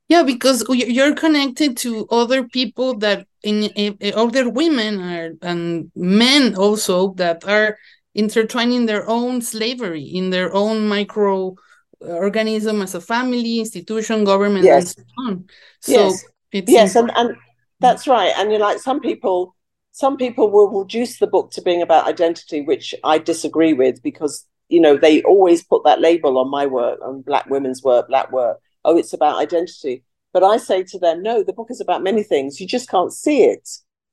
Yeah, 0.09 0.23
because 0.23 0.64
you're 0.69 1.14
connected 1.14 1.76
to 1.79 2.07
other 2.11 2.45
people 2.45 2.99
that 2.99 3.26
in, 3.43 3.64
in 3.64 4.14
other 4.14 4.49
women 4.49 5.00
are 5.00 5.33
and 5.43 5.90
men 5.95 6.55
also 6.57 7.14
that 7.14 7.45
are 7.47 7.76
intertwining 8.14 8.87
their 8.87 9.09
own 9.09 9.40
slavery 9.43 10.02
in 10.02 10.31
their 10.31 10.52
own 10.55 10.88
micro 10.88 11.55
organism 12.00 12.83
as 12.83 12.95
a 12.95 13.00
family, 13.00 13.61
institution, 13.61 14.25
government, 14.25 14.64
yes. 14.64 14.97
and 14.97 15.07
so 15.07 15.23
on. 15.23 15.45
So 15.80 15.92
yes, 16.52 16.64
yes 16.66 16.97
and, 16.97 17.11
and 17.16 17.37
that's 17.80 18.07
right. 18.07 18.33
And 18.37 18.50
you're 18.50 18.61
like 18.61 18.78
some 18.78 19.00
people, 19.00 19.57
some 19.92 20.16
people 20.16 20.50
will 20.50 20.69
reduce 20.69 21.19
the 21.19 21.26
book 21.26 21.50
to 21.52 21.62
being 21.62 21.83
about 21.83 22.07
identity, 22.07 22.61
which 22.61 22.95
I 23.04 23.19
disagree 23.19 23.73
with 23.73 24.02
because 24.02 24.47
you 24.69 24.80
know 24.80 24.97
they 24.97 25.23
always 25.23 25.64
put 25.64 25.85
that 25.85 26.00
label 26.00 26.38
on 26.38 26.50
my 26.50 26.66
work, 26.66 27.00
on 27.02 27.23
Black 27.23 27.49
women's 27.50 27.83
work, 27.83 28.09
Black 28.09 28.30
work. 28.30 28.59
Oh, 28.85 28.97
it's 28.97 29.12
about 29.12 29.38
identity. 29.38 30.04
But 30.33 30.45
I 30.45 30.59
say 30.59 30.85
to 30.85 30.99
them, 30.99 31.23
no, 31.23 31.42
the 31.42 31.52
book 31.52 31.69
is 31.71 31.80
about 31.80 32.04
many 32.04 32.23
things. 32.23 32.61
You 32.61 32.66
just 32.66 32.88
can't 32.88 33.12
see 33.12 33.42
it. 33.42 33.69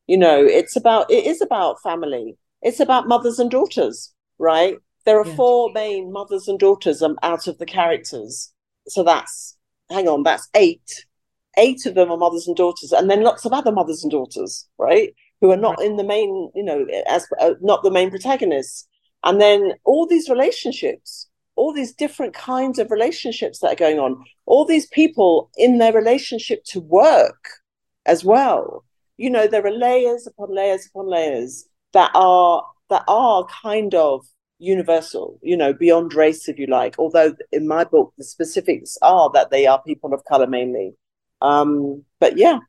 You 0.07 0.17
know, 0.17 0.43
it's 0.43 0.75
about 0.75 1.11
it 1.11 1.25
is 1.25 1.41
about 1.41 1.81
family. 1.81 2.37
It's 2.61 2.79
about 2.79 3.07
mothers 3.07 3.39
and 3.39 3.51
daughters, 3.51 4.13
right? 4.39 4.77
There 5.07 5.21
are 5.21 5.25
yeah. 5.25 5.35
four 5.35 5.71
main 5.71 6.11
mothers 6.11 6.49
and 6.49 6.59
daughters 6.59 7.01
um, 7.01 7.17
out 7.23 7.47
of 7.47 7.57
the 7.59 7.65
characters. 7.65 8.51
So 8.87 9.03
that's, 9.03 9.57
hang 9.89 10.09
on, 10.09 10.23
that's 10.23 10.49
eight. 10.53 11.05
Eight 11.57 11.85
of 11.85 11.95
them 11.95 12.11
are 12.11 12.17
mothers 12.17 12.45
and 12.45 12.57
daughters, 12.57 12.91
and 12.91 13.09
then 13.09 13.23
lots 13.23 13.45
of 13.45 13.53
other 13.53 13.71
mothers 13.71 14.03
and 14.03 14.11
daughters, 14.11 14.67
right? 14.77 15.15
Who 15.39 15.49
are 15.51 15.63
not 15.67 15.81
in 15.81 15.95
the 15.95 16.03
main, 16.03 16.51
you 16.53 16.63
know, 16.63 16.85
as 17.07 17.25
uh, 17.39 17.53
not 17.61 17.83
the 17.83 17.89
main 17.89 18.09
protagonists. 18.09 18.85
And 19.23 19.39
then 19.39 19.75
all 19.85 20.05
these 20.05 20.27
relationships, 20.29 21.29
all 21.55 21.71
these 21.71 21.93
different 21.93 22.33
kinds 22.33 22.77
of 22.77 22.91
relationships 22.91 23.59
that 23.59 23.71
are 23.71 23.75
going 23.75 23.99
on, 23.99 24.21
all 24.45 24.65
these 24.65 24.87
people 24.87 25.49
in 25.55 25.77
their 25.77 25.93
relationship 25.93 26.65
to 26.65 26.81
work 26.81 27.47
as 28.05 28.25
well. 28.25 28.83
you 29.17 29.29
know, 29.29 29.47
there 29.47 29.65
are 29.65 29.71
layers 29.71 30.27
upon 30.27 30.53
layers 30.53 30.85
upon 30.87 31.07
layers 31.09 31.65
that 31.93 32.11
are 32.13 32.63
that 32.89 33.03
are 33.07 33.45
kind 33.45 33.95
of 33.95 34.25
universal, 34.59 35.39
you 35.41 35.57
know, 35.57 35.73
beyond 35.73 36.13
race, 36.13 36.47
if 36.47 36.57
you 36.57 36.67
like. 36.67 36.95
Although 36.97 37.35
in 37.51 37.67
my 37.67 37.83
book, 37.83 38.13
the 38.17 38.23
specifics 38.23 38.97
are 39.01 39.29
that 39.33 39.51
they 39.51 39.67
are 39.67 39.81
people 39.83 40.13
of 40.13 40.23
color 40.25 40.47
mainly. 40.47 40.95
Um, 41.41 42.03
but 42.19 42.37
yeah, 42.37 42.59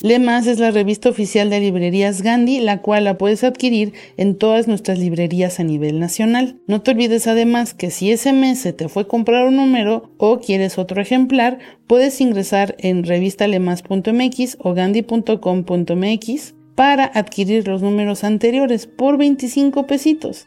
Lemas 0.00 0.46
es 0.46 0.58
la 0.58 0.70
revista 0.70 1.08
oficial 1.08 1.50
de 1.50 1.60
librerías 1.60 2.22
Gandhi, 2.22 2.60
la 2.60 2.82
cual 2.82 3.04
la 3.04 3.16
puedes 3.16 3.44
adquirir 3.44 3.92
en 4.16 4.36
todas 4.36 4.66
nuestras 4.68 4.98
librerías 4.98 5.60
a 5.60 5.64
nivel 5.64 6.00
nacional. 6.00 6.60
No 6.66 6.82
te 6.82 6.90
olvides 6.92 7.26
además 7.26 7.74
que 7.74 7.90
si 7.90 8.10
ese 8.10 8.32
mes 8.32 8.58
se 8.58 8.72
te 8.72 8.88
fue 8.88 9.06
comprar 9.06 9.46
un 9.46 9.56
número 9.56 10.10
o 10.18 10.40
quieres 10.40 10.78
otro 10.78 11.00
ejemplar, 11.00 11.58
puedes 11.86 12.20
ingresar 12.20 12.74
en 12.78 13.04
revistalemas.mx 13.04 14.56
o 14.60 14.74
gandhi.com.mx 14.74 16.54
para 16.74 17.04
adquirir 17.04 17.68
los 17.68 17.82
números 17.82 18.24
anteriores 18.24 18.86
por 18.86 19.16
25 19.16 19.86
pesitos. 19.86 20.46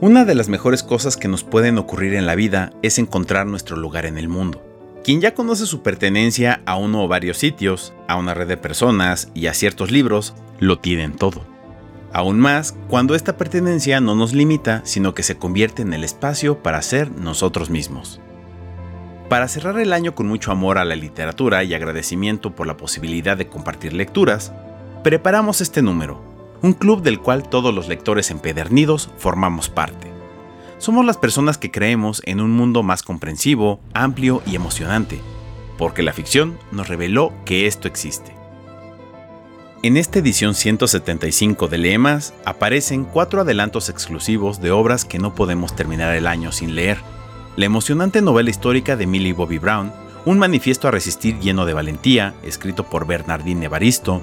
Una 0.00 0.24
de 0.24 0.36
las 0.36 0.48
mejores 0.48 0.84
cosas 0.84 1.16
que 1.16 1.26
nos 1.26 1.42
pueden 1.42 1.76
ocurrir 1.76 2.14
en 2.14 2.24
la 2.24 2.36
vida 2.36 2.72
es 2.82 3.00
encontrar 3.00 3.48
nuestro 3.48 3.76
lugar 3.76 4.06
en 4.06 4.16
el 4.16 4.28
mundo. 4.28 4.62
Quien 5.02 5.20
ya 5.20 5.34
conoce 5.34 5.66
su 5.66 5.82
pertenencia 5.82 6.60
a 6.66 6.76
uno 6.76 7.02
o 7.02 7.08
varios 7.08 7.38
sitios, 7.38 7.92
a 8.06 8.14
una 8.14 8.32
red 8.32 8.46
de 8.46 8.56
personas 8.56 9.28
y 9.34 9.48
a 9.48 9.54
ciertos 9.54 9.90
libros, 9.90 10.34
lo 10.60 10.78
tienen 10.78 11.16
todo. 11.16 11.44
Aún 12.12 12.38
más 12.38 12.76
cuando 12.86 13.16
esta 13.16 13.36
pertenencia 13.36 14.00
no 14.00 14.14
nos 14.14 14.34
limita, 14.34 14.82
sino 14.84 15.14
que 15.14 15.24
se 15.24 15.36
convierte 15.36 15.82
en 15.82 15.92
el 15.92 16.04
espacio 16.04 16.62
para 16.62 16.80
ser 16.80 17.10
nosotros 17.10 17.68
mismos. 17.68 18.20
Para 19.28 19.48
cerrar 19.48 19.80
el 19.80 19.92
año 19.92 20.14
con 20.14 20.28
mucho 20.28 20.52
amor 20.52 20.78
a 20.78 20.84
la 20.84 20.94
literatura 20.94 21.64
y 21.64 21.74
agradecimiento 21.74 22.54
por 22.54 22.68
la 22.68 22.76
posibilidad 22.76 23.36
de 23.36 23.48
compartir 23.48 23.94
lecturas, 23.94 24.52
preparamos 25.02 25.60
este 25.60 25.82
número, 25.82 26.22
un 26.62 26.72
club 26.72 27.02
del 27.02 27.20
cual 27.20 27.48
todos 27.48 27.74
los 27.74 27.88
lectores 27.88 28.30
empedernidos 28.30 29.10
formamos 29.18 29.68
parte. 29.68 30.08
Somos 30.78 31.04
las 31.04 31.16
personas 31.16 31.58
que 31.58 31.70
creemos 31.70 32.22
en 32.24 32.40
un 32.40 32.52
mundo 32.52 32.82
más 32.82 33.02
comprensivo, 33.02 33.80
amplio 33.94 34.42
y 34.46 34.54
emocionante, 34.54 35.20
porque 35.76 36.02
la 36.02 36.12
ficción 36.12 36.58
nos 36.70 36.88
reveló 36.88 37.32
que 37.44 37.66
esto 37.66 37.88
existe. 37.88 38.38
En 39.82 39.96
esta 39.96 40.18
edición 40.18 40.54
175 40.54 41.68
de 41.68 41.78
Leemas 41.78 42.34
aparecen 42.44 43.04
cuatro 43.04 43.42
adelantos 43.42 43.88
exclusivos 43.88 44.60
de 44.60 44.72
obras 44.72 45.04
que 45.04 45.20
no 45.20 45.36
podemos 45.36 45.76
terminar 45.76 46.16
el 46.16 46.26
año 46.26 46.50
sin 46.50 46.74
leer. 46.74 46.98
La 47.56 47.66
emocionante 47.66 48.20
novela 48.20 48.50
histórica 48.50 48.96
de 48.96 49.06
Millie 49.06 49.32
Bobby 49.32 49.58
Brown, 49.58 49.92
un 50.24 50.38
manifiesto 50.38 50.88
a 50.88 50.90
resistir 50.90 51.38
lleno 51.38 51.64
de 51.64 51.74
valentía, 51.74 52.34
escrito 52.42 52.84
por 52.84 53.06
Bernardine 53.06 53.66
Evaristo, 53.66 54.20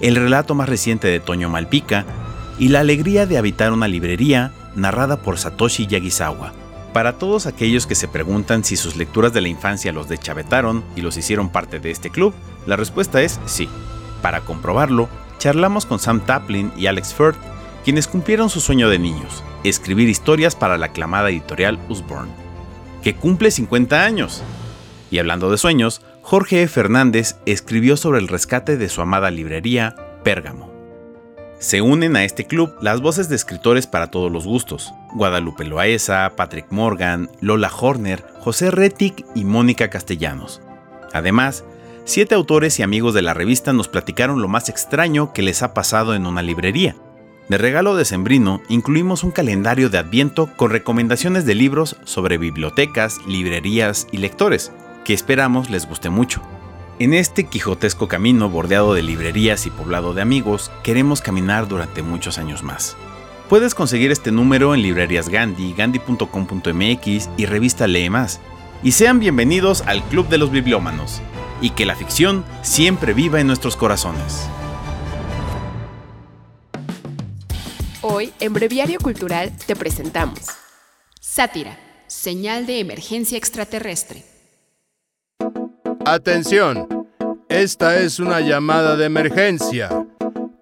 el 0.00 0.16
relato 0.16 0.54
más 0.54 0.68
reciente 0.68 1.08
de 1.08 1.20
Toño 1.20 1.48
Malpica 1.48 2.04
y 2.58 2.68
la 2.68 2.80
alegría 2.80 3.26
de 3.26 3.38
habitar 3.38 3.72
una 3.72 3.88
librería 3.88 4.52
narrada 4.74 5.18
por 5.18 5.38
Satoshi 5.38 5.86
Yagisawa. 5.86 6.52
Para 6.92 7.18
todos 7.18 7.46
aquellos 7.46 7.86
que 7.86 7.96
se 7.96 8.06
preguntan 8.06 8.62
si 8.62 8.76
sus 8.76 8.96
lecturas 8.96 9.32
de 9.32 9.40
la 9.40 9.48
infancia 9.48 9.92
los 9.92 10.08
deschavetaron 10.08 10.84
y 10.94 11.00
los 11.00 11.16
hicieron 11.16 11.48
parte 11.48 11.80
de 11.80 11.90
este 11.90 12.10
club, 12.10 12.32
la 12.66 12.76
respuesta 12.76 13.20
es 13.22 13.40
sí. 13.46 13.68
Para 14.22 14.42
comprobarlo, 14.42 15.08
charlamos 15.38 15.86
con 15.86 15.98
Sam 15.98 16.20
Taplin 16.20 16.72
y 16.76 16.86
Alex 16.86 17.12
Firth, 17.12 17.36
quienes 17.84 18.06
cumplieron 18.06 18.48
su 18.48 18.60
sueño 18.60 18.88
de 18.88 19.00
niños, 19.00 19.42
escribir 19.64 20.08
historias 20.08 20.54
para 20.54 20.78
la 20.78 20.86
aclamada 20.86 21.30
editorial 21.30 21.78
Usborne, 21.88 22.30
que 23.02 23.16
cumple 23.16 23.50
50 23.50 24.04
años. 24.04 24.42
Y 25.10 25.18
hablando 25.18 25.50
de 25.50 25.58
sueños, 25.58 26.00
Jorge 26.26 26.62
E. 26.62 26.68
Fernández 26.68 27.36
escribió 27.44 27.98
sobre 27.98 28.18
el 28.18 28.28
rescate 28.28 28.78
de 28.78 28.88
su 28.88 29.02
amada 29.02 29.30
librería, 29.30 29.94
Pérgamo. 30.22 30.72
Se 31.58 31.82
unen 31.82 32.16
a 32.16 32.24
este 32.24 32.46
club 32.46 32.74
las 32.80 33.02
voces 33.02 33.28
de 33.28 33.36
escritores 33.36 33.86
para 33.86 34.10
todos 34.10 34.32
los 34.32 34.46
gustos, 34.46 34.94
Guadalupe 35.12 35.66
Loaesa, 35.66 36.32
Patrick 36.34 36.68
Morgan, 36.70 37.28
Lola 37.42 37.70
Horner, 37.78 38.24
José 38.40 38.70
Retic 38.70 39.26
y 39.34 39.44
Mónica 39.44 39.90
Castellanos. 39.90 40.62
Además, 41.12 41.62
siete 42.06 42.34
autores 42.34 42.78
y 42.78 42.82
amigos 42.82 43.12
de 43.12 43.20
la 43.20 43.34
revista 43.34 43.74
nos 43.74 43.88
platicaron 43.88 44.40
lo 44.40 44.48
más 44.48 44.70
extraño 44.70 45.34
que 45.34 45.42
les 45.42 45.62
ha 45.62 45.74
pasado 45.74 46.14
en 46.14 46.24
una 46.24 46.40
librería. 46.40 46.96
De 47.50 47.58
regalo 47.58 47.96
de 47.96 48.06
Sembrino 48.06 48.62
incluimos 48.70 49.24
un 49.24 49.30
calendario 49.30 49.90
de 49.90 49.98
Adviento 49.98 50.48
con 50.56 50.70
recomendaciones 50.70 51.44
de 51.44 51.54
libros 51.54 51.96
sobre 52.04 52.38
bibliotecas, 52.38 53.18
librerías 53.26 54.06
y 54.10 54.16
lectores, 54.16 54.72
que 55.04 55.14
esperamos 55.14 55.70
les 55.70 55.86
guste 55.86 56.10
mucho. 56.10 56.42
En 56.98 57.12
este 57.12 57.44
quijotesco 57.44 58.08
camino 58.08 58.48
bordeado 58.48 58.94
de 58.94 59.02
librerías 59.02 59.66
y 59.66 59.70
poblado 59.70 60.14
de 60.14 60.22
amigos, 60.22 60.70
queremos 60.82 61.20
caminar 61.20 61.68
durante 61.68 62.02
muchos 62.02 62.38
años 62.38 62.62
más. 62.62 62.96
Puedes 63.48 63.74
conseguir 63.74 64.10
este 64.10 64.32
número 64.32 64.74
en 64.74 64.82
librerías 64.82 65.28
Gandhi, 65.28 65.74
gandhi.com.mx 65.74 67.28
y 67.36 67.46
revista 67.46 67.86
Lee 67.86 68.08
Más. 68.08 68.40
Y 68.82 68.92
sean 68.92 69.20
bienvenidos 69.20 69.82
al 69.82 70.02
Club 70.04 70.28
de 70.28 70.38
los 70.38 70.50
Bibliómanos. 70.50 71.20
Y 71.60 71.70
que 71.70 71.84
la 71.84 71.94
ficción 71.94 72.44
siempre 72.62 73.12
viva 73.12 73.40
en 73.40 73.46
nuestros 73.46 73.76
corazones. 73.76 74.48
Hoy, 78.02 78.32
en 78.40 78.52
Breviario 78.52 78.98
Cultural, 79.00 79.52
te 79.66 79.74
presentamos 79.74 80.40
Sátira, 81.20 81.78
señal 82.06 82.66
de 82.66 82.80
emergencia 82.80 83.36
extraterrestre. 83.36 84.33
Atención, 86.06 87.08
esta 87.48 87.96
es 87.96 88.18
una 88.18 88.40
llamada 88.40 88.94
de 88.94 89.06
emergencia. 89.06 89.88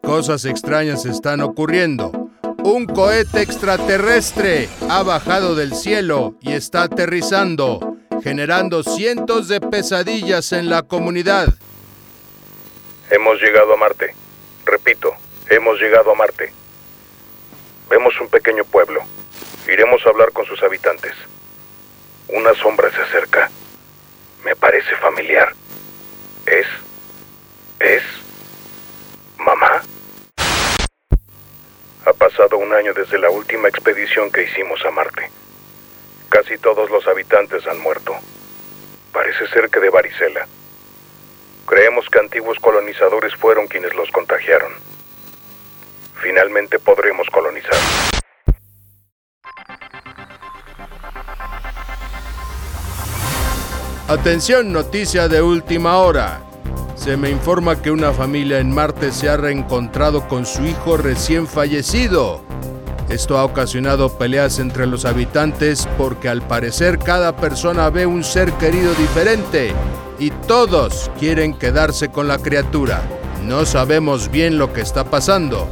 Cosas 0.00 0.44
extrañas 0.44 1.04
están 1.04 1.40
ocurriendo. 1.40 2.30
Un 2.62 2.86
cohete 2.86 3.42
extraterrestre 3.42 4.68
ha 4.88 5.02
bajado 5.02 5.56
del 5.56 5.74
cielo 5.74 6.36
y 6.40 6.52
está 6.52 6.84
aterrizando, 6.84 7.96
generando 8.22 8.84
cientos 8.84 9.48
de 9.48 9.60
pesadillas 9.60 10.52
en 10.52 10.70
la 10.70 10.82
comunidad. 10.82 11.48
Hemos 13.10 13.40
llegado 13.40 13.74
a 13.74 13.76
Marte. 13.76 14.14
Repito, 14.64 15.12
hemos 15.50 15.76
llegado 15.80 16.12
a 16.12 16.14
Marte. 16.14 16.52
Vemos 17.90 18.14
un 18.20 18.28
pequeño 18.28 18.64
pueblo. 18.64 19.00
Iremos 19.66 20.06
a 20.06 20.10
hablar 20.10 20.30
con 20.30 20.46
sus 20.46 20.62
habitantes. 20.62 21.14
Una 22.28 22.54
sombra 22.54 22.92
se 22.92 23.00
acerca. 23.00 23.50
Me 24.44 24.56
parece 24.56 24.94
familiar. 24.96 25.52
¿Es? 26.46 26.66
¿Es? 27.78 28.02
¿Mamá? 29.38 29.82
Ha 32.04 32.12
pasado 32.12 32.58
un 32.58 32.72
año 32.72 32.92
desde 32.92 33.18
la 33.18 33.30
última 33.30 33.68
expedición 33.68 34.30
que 34.32 34.42
hicimos 34.42 34.84
a 34.84 34.90
Marte. 34.90 35.30
Casi 36.28 36.58
todos 36.58 36.90
los 36.90 37.06
habitantes 37.06 37.66
han 37.66 37.78
muerto. 37.80 38.16
Parece 39.12 39.46
ser 39.48 39.68
que 39.70 39.78
de 39.78 39.90
varicela. 39.90 40.46
Creemos 41.66 42.08
que 42.08 42.18
antiguos 42.18 42.58
colonizadores 42.58 43.34
fueron 43.36 43.68
quienes 43.68 43.94
los 43.94 44.10
contagiaron. 44.10 44.72
Finalmente 46.20 46.78
podremos 46.78 47.28
colonizar. 47.30 48.11
Atención, 54.12 54.74
noticia 54.74 55.26
de 55.26 55.40
última 55.40 55.96
hora. 55.96 56.42
Se 56.96 57.16
me 57.16 57.30
informa 57.30 57.80
que 57.80 57.90
una 57.90 58.12
familia 58.12 58.58
en 58.58 58.70
Marte 58.70 59.10
se 59.10 59.30
ha 59.30 59.38
reencontrado 59.38 60.28
con 60.28 60.44
su 60.44 60.66
hijo 60.66 60.98
recién 60.98 61.46
fallecido. 61.46 62.42
Esto 63.08 63.38
ha 63.38 63.44
ocasionado 63.46 64.18
peleas 64.18 64.58
entre 64.58 64.86
los 64.86 65.06
habitantes 65.06 65.88
porque 65.96 66.28
al 66.28 66.42
parecer 66.42 66.98
cada 66.98 67.34
persona 67.34 67.88
ve 67.88 68.04
un 68.04 68.22
ser 68.22 68.52
querido 68.52 68.92
diferente 68.96 69.72
y 70.18 70.28
todos 70.46 71.10
quieren 71.18 71.54
quedarse 71.54 72.10
con 72.10 72.28
la 72.28 72.36
criatura. 72.36 73.00
No 73.46 73.64
sabemos 73.64 74.30
bien 74.30 74.58
lo 74.58 74.74
que 74.74 74.82
está 74.82 75.04
pasando. 75.04 75.66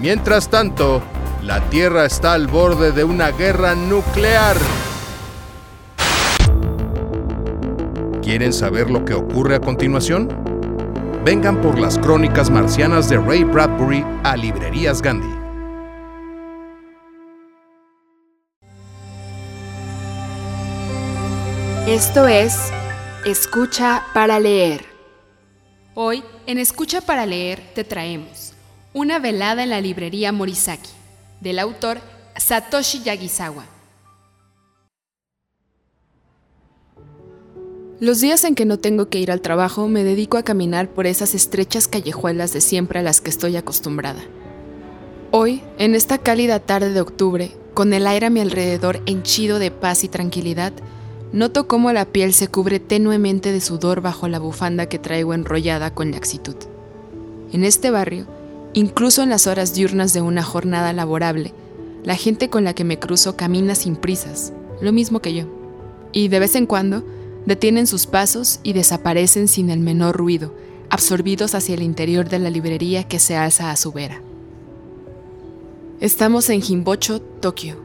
Mientras 0.00 0.48
tanto, 0.48 1.02
la 1.42 1.60
Tierra 1.68 2.06
está 2.06 2.32
al 2.32 2.46
borde 2.46 2.92
de 2.92 3.04
una 3.04 3.30
guerra 3.30 3.74
nuclear. 3.74 4.56
¿Quieren 8.24 8.54
saber 8.54 8.90
lo 8.90 9.04
que 9.04 9.12
ocurre 9.12 9.54
a 9.54 9.60
continuación? 9.60 10.30
Vengan 11.26 11.60
por 11.60 11.78
las 11.78 11.98
crónicas 11.98 12.48
marcianas 12.48 13.10
de 13.10 13.18
Ray 13.18 13.44
Bradbury 13.44 14.02
a 14.22 14.34
Librerías 14.34 15.02
Gandhi. 15.02 15.28
Esto 21.86 22.26
es 22.26 22.70
Escucha 23.26 24.06
para 24.14 24.40
leer. 24.40 24.86
Hoy, 25.92 26.24
en 26.46 26.56
Escucha 26.56 27.02
para 27.02 27.26
leer, 27.26 27.60
te 27.74 27.84
traemos 27.84 28.54
Una 28.94 29.18
velada 29.18 29.62
en 29.62 29.68
la 29.68 29.82
librería 29.82 30.32
Morisaki, 30.32 30.88
del 31.42 31.58
autor 31.58 31.98
Satoshi 32.38 33.02
Yagisawa. 33.02 33.73
Los 38.04 38.20
días 38.20 38.44
en 38.44 38.54
que 38.54 38.66
no 38.66 38.78
tengo 38.78 39.08
que 39.08 39.18
ir 39.18 39.32
al 39.32 39.40
trabajo 39.40 39.88
me 39.88 40.04
dedico 40.04 40.36
a 40.36 40.42
caminar 40.42 40.90
por 40.90 41.06
esas 41.06 41.34
estrechas 41.34 41.88
callejuelas 41.88 42.52
de 42.52 42.60
siempre 42.60 42.98
a 42.98 43.02
las 43.02 43.22
que 43.22 43.30
estoy 43.30 43.56
acostumbrada. 43.56 44.20
Hoy, 45.30 45.62
en 45.78 45.94
esta 45.94 46.18
cálida 46.18 46.60
tarde 46.60 46.92
de 46.92 47.00
octubre, 47.00 47.52
con 47.72 47.94
el 47.94 48.06
aire 48.06 48.26
a 48.26 48.30
mi 48.30 48.40
alrededor 48.40 49.00
henchido 49.06 49.58
de 49.58 49.70
paz 49.70 50.04
y 50.04 50.08
tranquilidad, 50.08 50.74
noto 51.32 51.66
cómo 51.66 51.94
la 51.94 52.04
piel 52.04 52.34
se 52.34 52.48
cubre 52.48 52.78
tenuemente 52.78 53.52
de 53.52 53.62
sudor 53.62 54.02
bajo 54.02 54.28
la 54.28 54.38
bufanda 54.38 54.84
que 54.84 54.98
traigo 54.98 55.32
enrollada 55.32 55.94
con 55.94 56.10
laxitud. 56.10 56.56
En 57.52 57.64
este 57.64 57.90
barrio, 57.90 58.26
incluso 58.74 59.22
en 59.22 59.30
las 59.30 59.46
horas 59.46 59.72
diurnas 59.72 60.12
de 60.12 60.20
una 60.20 60.42
jornada 60.42 60.92
laborable, 60.92 61.54
la 62.02 62.16
gente 62.16 62.50
con 62.50 62.64
la 62.64 62.74
que 62.74 62.84
me 62.84 62.98
cruzo 62.98 63.34
camina 63.38 63.74
sin 63.74 63.96
prisas, 63.96 64.52
lo 64.82 64.92
mismo 64.92 65.20
que 65.20 65.32
yo. 65.32 65.46
Y 66.12 66.28
de 66.28 66.38
vez 66.38 66.54
en 66.54 66.66
cuando, 66.66 67.02
detienen 67.46 67.86
sus 67.86 68.06
pasos 68.06 68.60
y 68.62 68.72
desaparecen 68.72 69.48
sin 69.48 69.70
el 69.70 69.80
menor 69.80 70.16
ruido, 70.16 70.54
absorbidos 70.90 71.54
hacia 71.54 71.74
el 71.74 71.82
interior 71.82 72.28
de 72.28 72.38
la 72.38 72.50
librería 72.50 73.04
que 73.04 73.18
se 73.18 73.36
alza 73.36 73.70
a 73.70 73.76
su 73.76 73.92
vera. 73.92 74.20
Estamos 76.00 76.50
en 76.50 76.62
Himbocho, 76.66 77.20
Tokio, 77.20 77.76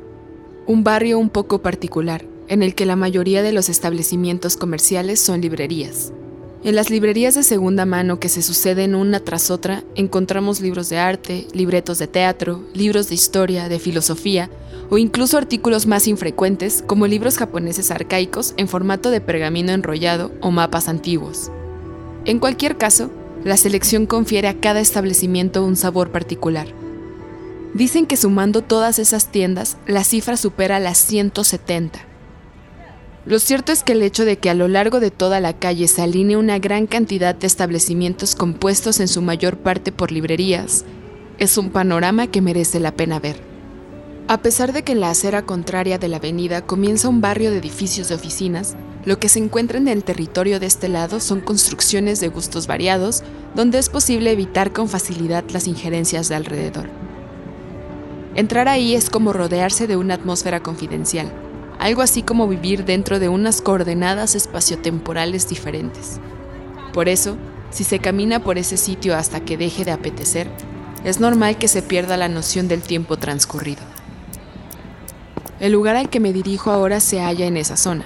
un 0.66 0.84
barrio 0.84 1.20
un 1.20 1.30
poco 1.30 1.62
particular, 1.62 2.26
en 2.48 2.64
el 2.64 2.76
que 2.76 2.86
la 2.86 2.96
mayoría 2.96 3.44
de 3.44 3.52
los 3.52 3.70
establecimientos 3.70 4.58
comerciales 4.58 5.22
son 5.22 5.42
librerías. 5.42 6.12
En 6.64 6.76
las 6.76 6.90
librerías 6.90 7.36
de 7.36 7.44
segunda 7.44 7.86
mano 7.86 8.20
que 8.20 8.28
se 8.28 8.42
suceden 8.42 8.94
una 8.94 9.22
tras 9.22 9.50
otra, 9.50 9.84
encontramos 9.96 10.60
libros 10.60 10.90
de 10.90 10.98
arte, 10.98 11.48
libretos 11.54 12.00
de 12.00 12.08
teatro, 12.08 12.66
libros 12.74 13.08
de 13.08 13.16
historia, 13.16 13.70
de 13.70 13.80
filosofía 13.80 14.50
o 14.90 14.98
incluso 14.98 15.38
artículos 15.38 15.88
más 15.88 16.08
infrecuentes 16.08 16.84
como 16.86 17.08
libros 17.08 17.38
japoneses 17.38 17.92
arcaicos 17.92 18.54
en 18.58 18.68
formato 18.68 19.12
de 19.12 19.22
pergamino 19.22 19.72
enrollado 19.72 20.32
o 20.42 20.52
mapas 20.52 20.90
antiguos. 20.90 21.52
En 22.26 22.40
cualquier 22.40 22.78
caso, 22.78 23.12
la 23.44 23.58
selección 23.58 24.06
confiere 24.06 24.48
a 24.48 24.60
cada 24.60 24.82
establecimiento 24.82 25.64
un 25.64 25.76
sabor 25.76 26.12
particular. 26.12 26.68
Dicen 27.74 28.06
que 28.06 28.18
sumando 28.18 28.64
todas 28.64 29.00
esas 29.00 29.28
tiendas, 29.28 29.78
la 29.86 30.04
cifra 30.04 30.36
supera 30.38 30.80
las 30.80 30.98
170. 30.98 32.00
Lo 33.26 33.38
cierto 33.38 33.72
es 33.72 33.84
que 33.84 33.92
el 33.92 34.02
hecho 34.02 34.26
de 34.26 34.38
que 34.38 34.50
a 34.50 34.56
lo 34.56 34.68
largo 34.68 35.00
de 35.00 35.12
toda 35.12 35.40
la 35.40 35.54
calle 35.54 35.88
se 35.88 36.02
alinee 36.02 36.36
una 36.36 36.58
gran 36.58 36.88
cantidad 36.88 37.36
de 37.36 37.48
establecimientos 37.48 38.34
compuestos 38.34 39.00
en 39.00 39.08
su 39.08 39.22
mayor 39.22 39.58
parte 39.58 39.92
por 39.92 40.12
librerías 40.12 40.84
es 41.38 41.58
un 41.58 41.70
panorama 41.70 42.28
que 42.28 42.42
merece 42.42 42.80
la 42.80 42.94
pena 42.96 43.20
ver. 43.20 43.49
A 44.30 44.44
pesar 44.44 44.74
de 44.74 44.84
que 44.84 44.92
en 44.92 45.00
la 45.00 45.10
acera 45.10 45.42
contraria 45.42 45.98
de 45.98 46.08
la 46.08 46.18
avenida 46.18 46.62
comienza 46.62 47.10
un 47.10 47.20
barrio 47.20 47.50
de 47.50 47.58
edificios 47.58 48.10
de 48.10 48.14
oficinas, 48.14 48.76
lo 49.04 49.20
que 49.20 49.28
se 49.28 49.40
encuentra 49.40 49.80
en 49.80 49.88
el 49.88 50.04
territorio 50.04 50.60
de 50.60 50.68
este 50.68 50.88
lado 50.88 51.20
son 51.20 51.42
construcciones 51.42 52.20
de 52.20 52.28
gustos 52.28 52.68
variados, 52.68 53.24
donde 53.56 53.80
es 53.80 53.90
posible 53.90 54.32
evitar 54.32 54.72
con 54.72 54.88
facilidad 54.88 55.46
las 55.50 55.66
injerencias 55.66 56.30
de 56.30 56.36
alrededor. 56.36 56.92
Entrar 58.36 58.68
ahí 58.68 58.94
es 58.94 59.10
como 59.10 59.34
rodearse 59.34 59.88
de 59.88 59.96
una 59.96 60.14
atmósfera 60.14 60.60
confidencial, 60.62 61.34
algo 61.80 62.04
así 62.04 62.22
como 62.22 62.48
vivir 62.48 62.86
dentro 62.86 63.18
de 63.18 63.30
unas 63.30 63.64
coordenadas 63.64 64.36
espaciotemporales 64.36 65.50
diferentes. 65.50 66.20
Por 66.94 67.10
eso, 67.10 67.36
si 67.72 67.84
se 67.84 67.98
camina 67.98 68.44
por 68.44 68.60
ese 68.60 68.78
sitio 68.78 69.18
hasta 69.18 69.40
que 69.40 69.58
deje 69.58 69.86
de 69.86 69.92
apetecer, 69.92 70.52
es 71.04 71.20
normal 71.20 71.58
que 71.58 71.68
se 71.68 71.82
pierda 71.82 72.16
la 72.16 72.30
noción 72.30 72.68
del 72.68 72.84
tiempo 72.84 73.18
transcurrido. 73.18 73.82
El 75.60 75.74
lugar 75.74 75.98
al 75.98 76.10
que 76.10 76.20
me 76.20 76.34
dirijo 76.34 76.72
ahora 76.72 77.00
se 77.00 77.20
halla 77.20 77.46
en 77.46 77.58
esa 77.58 77.76
zona. 77.76 78.06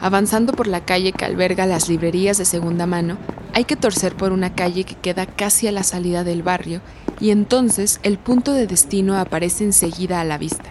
Avanzando 0.00 0.52
por 0.52 0.66
la 0.66 0.84
calle 0.84 1.12
que 1.12 1.24
alberga 1.24 1.66
las 1.66 1.88
librerías 1.88 2.38
de 2.38 2.44
segunda 2.44 2.86
mano, 2.86 3.18
hay 3.52 3.64
que 3.64 3.76
torcer 3.76 4.14
por 4.14 4.32
una 4.32 4.54
calle 4.54 4.84
que 4.84 4.94
queda 4.94 5.26
casi 5.26 5.66
a 5.66 5.72
la 5.72 5.82
salida 5.82 6.24
del 6.24 6.42
barrio 6.42 6.80
y 7.20 7.30
entonces 7.30 8.00
el 8.02 8.18
punto 8.18 8.52
de 8.52 8.66
destino 8.66 9.18
aparece 9.18 9.64
enseguida 9.64 10.20
a 10.20 10.24
la 10.24 10.38
vista. 10.38 10.64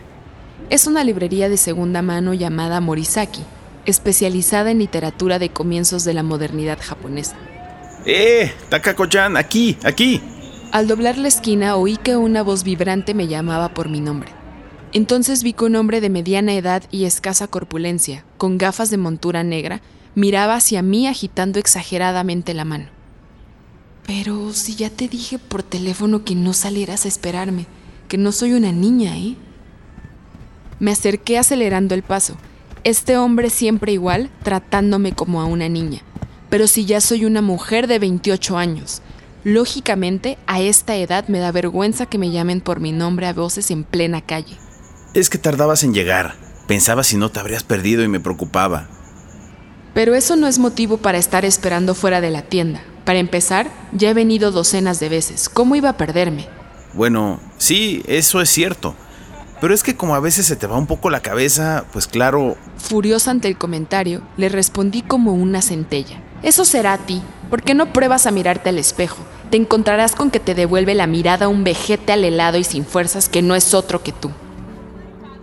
Es 0.70 0.88
una 0.88 1.04
librería 1.04 1.48
de 1.48 1.58
segunda 1.58 2.02
mano 2.02 2.34
llamada 2.34 2.82
Morisaki, 2.82 3.42
especializada 3.86 4.72
en 4.72 4.80
literatura 4.80 5.40
de 5.40 5.50
comienzos 5.50 6.04
de 6.04 6.14
la 6.14 6.24
modernidad 6.24 6.80
japonesa. 6.82 7.36
¡Eh! 8.06 8.52
Takako-chan, 8.70 9.38
aquí, 9.38 9.78
aquí. 9.84 10.22
Al 10.72 10.88
doblar 10.88 11.18
la 11.18 11.28
esquina 11.28 11.76
oí 11.76 11.98
que 11.98 12.18
una 12.18 12.44
voz 12.44 12.64
vibrante 12.64 13.14
me 13.14 13.28
llamaba 13.28 13.70
por 13.70 13.90
mi 13.90 14.00
nombre. 14.02 14.35
Entonces 14.96 15.44
vi 15.44 15.52
que 15.52 15.66
un 15.66 15.76
hombre 15.76 16.00
de 16.00 16.10
mediana 16.10 16.54
edad 16.54 16.84
y 16.90 17.04
escasa 17.04 17.48
corpulencia, 17.48 18.24
con 18.38 18.58
gafas 18.58 18.90
de 18.90 18.96
montura 18.96 19.44
negra, 19.44 19.82
miraba 20.16 20.56
hacia 20.56 20.82
mí 20.82 21.06
agitando 21.06 21.60
exageradamente 21.60 22.54
la 22.54 22.64
mano. 22.64 22.86
Pero 24.08 24.54
si 24.54 24.76
ya 24.76 24.90
te 24.90 25.10
dije 25.10 25.38
por 25.38 25.64
teléfono 25.64 26.24
que 26.24 26.34
no 26.34 26.54
salieras 26.54 27.04
a 27.04 27.10
esperarme, 27.10 27.66
que 28.08 28.18
no 28.18 28.32
soy 28.32 28.54
una 28.54 28.72
niña, 28.72 29.18
¿eh? 29.18 29.36
Me 30.80 30.92
acerqué 30.92 31.38
acelerando 31.38 31.94
el 31.94 32.02
paso. 32.02 32.38
Este 32.86 33.18
hombre 33.18 33.50
siempre 33.50 33.92
igual, 33.92 34.30
tratándome 34.44 35.12
como 35.12 35.42
a 35.42 35.46
una 35.46 35.68
niña. 35.68 36.04
Pero 36.50 36.68
si 36.68 36.86
ya 36.86 37.02
soy 37.02 37.26
una 37.26 37.42
mujer 37.42 37.88
de 37.88 38.00
28 38.00 38.58
años. 38.58 39.02
Lógicamente, 39.44 40.38
a 40.48 40.62
esta 40.62 40.96
edad 40.96 41.28
me 41.28 41.40
da 41.40 41.52
vergüenza 41.52 42.06
que 42.06 42.18
me 42.18 42.32
llamen 42.32 42.62
por 42.62 42.80
mi 42.80 42.94
nombre 42.94 43.28
a 43.28 43.34
voces 43.34 43.72
en 43.72 43.84
plena 43.84 44.22
calle. 44.22 44.58
Es 45.16 45.30
que 45.30 45.38
tardabas 45.38 45.84
en 45.84 45.94
llegar. 45.94 46.36
Pensaba 46.68 47.02
si 47.06 47.16
no 47.16 47.32
te 47.32 47.40
habrías 47.40 47.64
perdido 47.64 48.04
y 48.04 48.10
me 48.10 48.20
preocupaba. 48.20 48.90
Pero 49.94 50.14
eso 50.14 50.36
no 50.36 50.46
es 50.46 50.60
motivo 50.60 50.98
para 50.98 51.18
estar 51.18 51.46
esperando 51.46 51.96
fuera 51.96 52.20
de 52.20 52.32
la 52.32 52.42
tienda. 52.42 52.84
Para 53.06 53.20
empezar, 53.20 53.72
ya 53.94 54.10
he 54.10 54.14
venido 54.14 54.52
docenas 54.52 55.00
de 55.00 55.08
veces. 55.08 55.48
¿Cómo 55.48 55.78
iba 55.78 55.88
a 55.88 55.96
perderme? 55.96 56.50
Bueno, 56.94 57.40
sí, 57.58 58.04
eso 58.08 58.42
es 58.42 58.50
cierto. 58.50 58.94
Pero 59.62 59.74
es 59.74 59.84
que 59.84 59.96
como 59.96 60.16
a 60.16 60.20
veces 60.20 60.48
se 60.48 60.58
te 60.58 60.68
va 60.68 60.78
un 60.78 60.86
poco 60.86 61.10
la 61.10 61.22
cabeza, 61.22 61.86
pues 61.94 62.08
claro... 62.08 62.58
Furiosa 62.76 63.32
ante 63.32 63.48
el 63.48 63.58
comentario, 63.58 64.22
le 64.36 64.50
respondí 64.50 65.02
como 65.02 65.32
una 65.32 65.62
centella. 65.62 66.22
Eso 66.44 66.66
será 66.66 66.92
a 66.92 66.98
ti. 66.98 67.22
¿Por 67.50 67.64
qué 67.64 67.74
no 67.74 67.94
pruebas 67.94 68.28
a 68.28 68.32
mirarte 68.32 68.68
al 68.68 68.80
espejo? 68.80 69.24
Te 69.50 69.56
encontrarás 69.56 70.14
con 70.14 70.30
que 70.30 70.42
te 70.42 70.56
devuelve 70.56 70.94
la 70.94 71.08
mirada 71.08 71.48
un 71.48 71.64
vejete 71.64 72.12
al 72.12 72.26
helado 72.26 72.58
y 72.58 72.66
sin 72.66 72.86
fuerzas 72.86 73.30
que 73.30 73.42
no 73.42 73.56
es 73.56 73.74
otro 73.74 74.04
que 74.04 74.12
tú. 74.12 74.30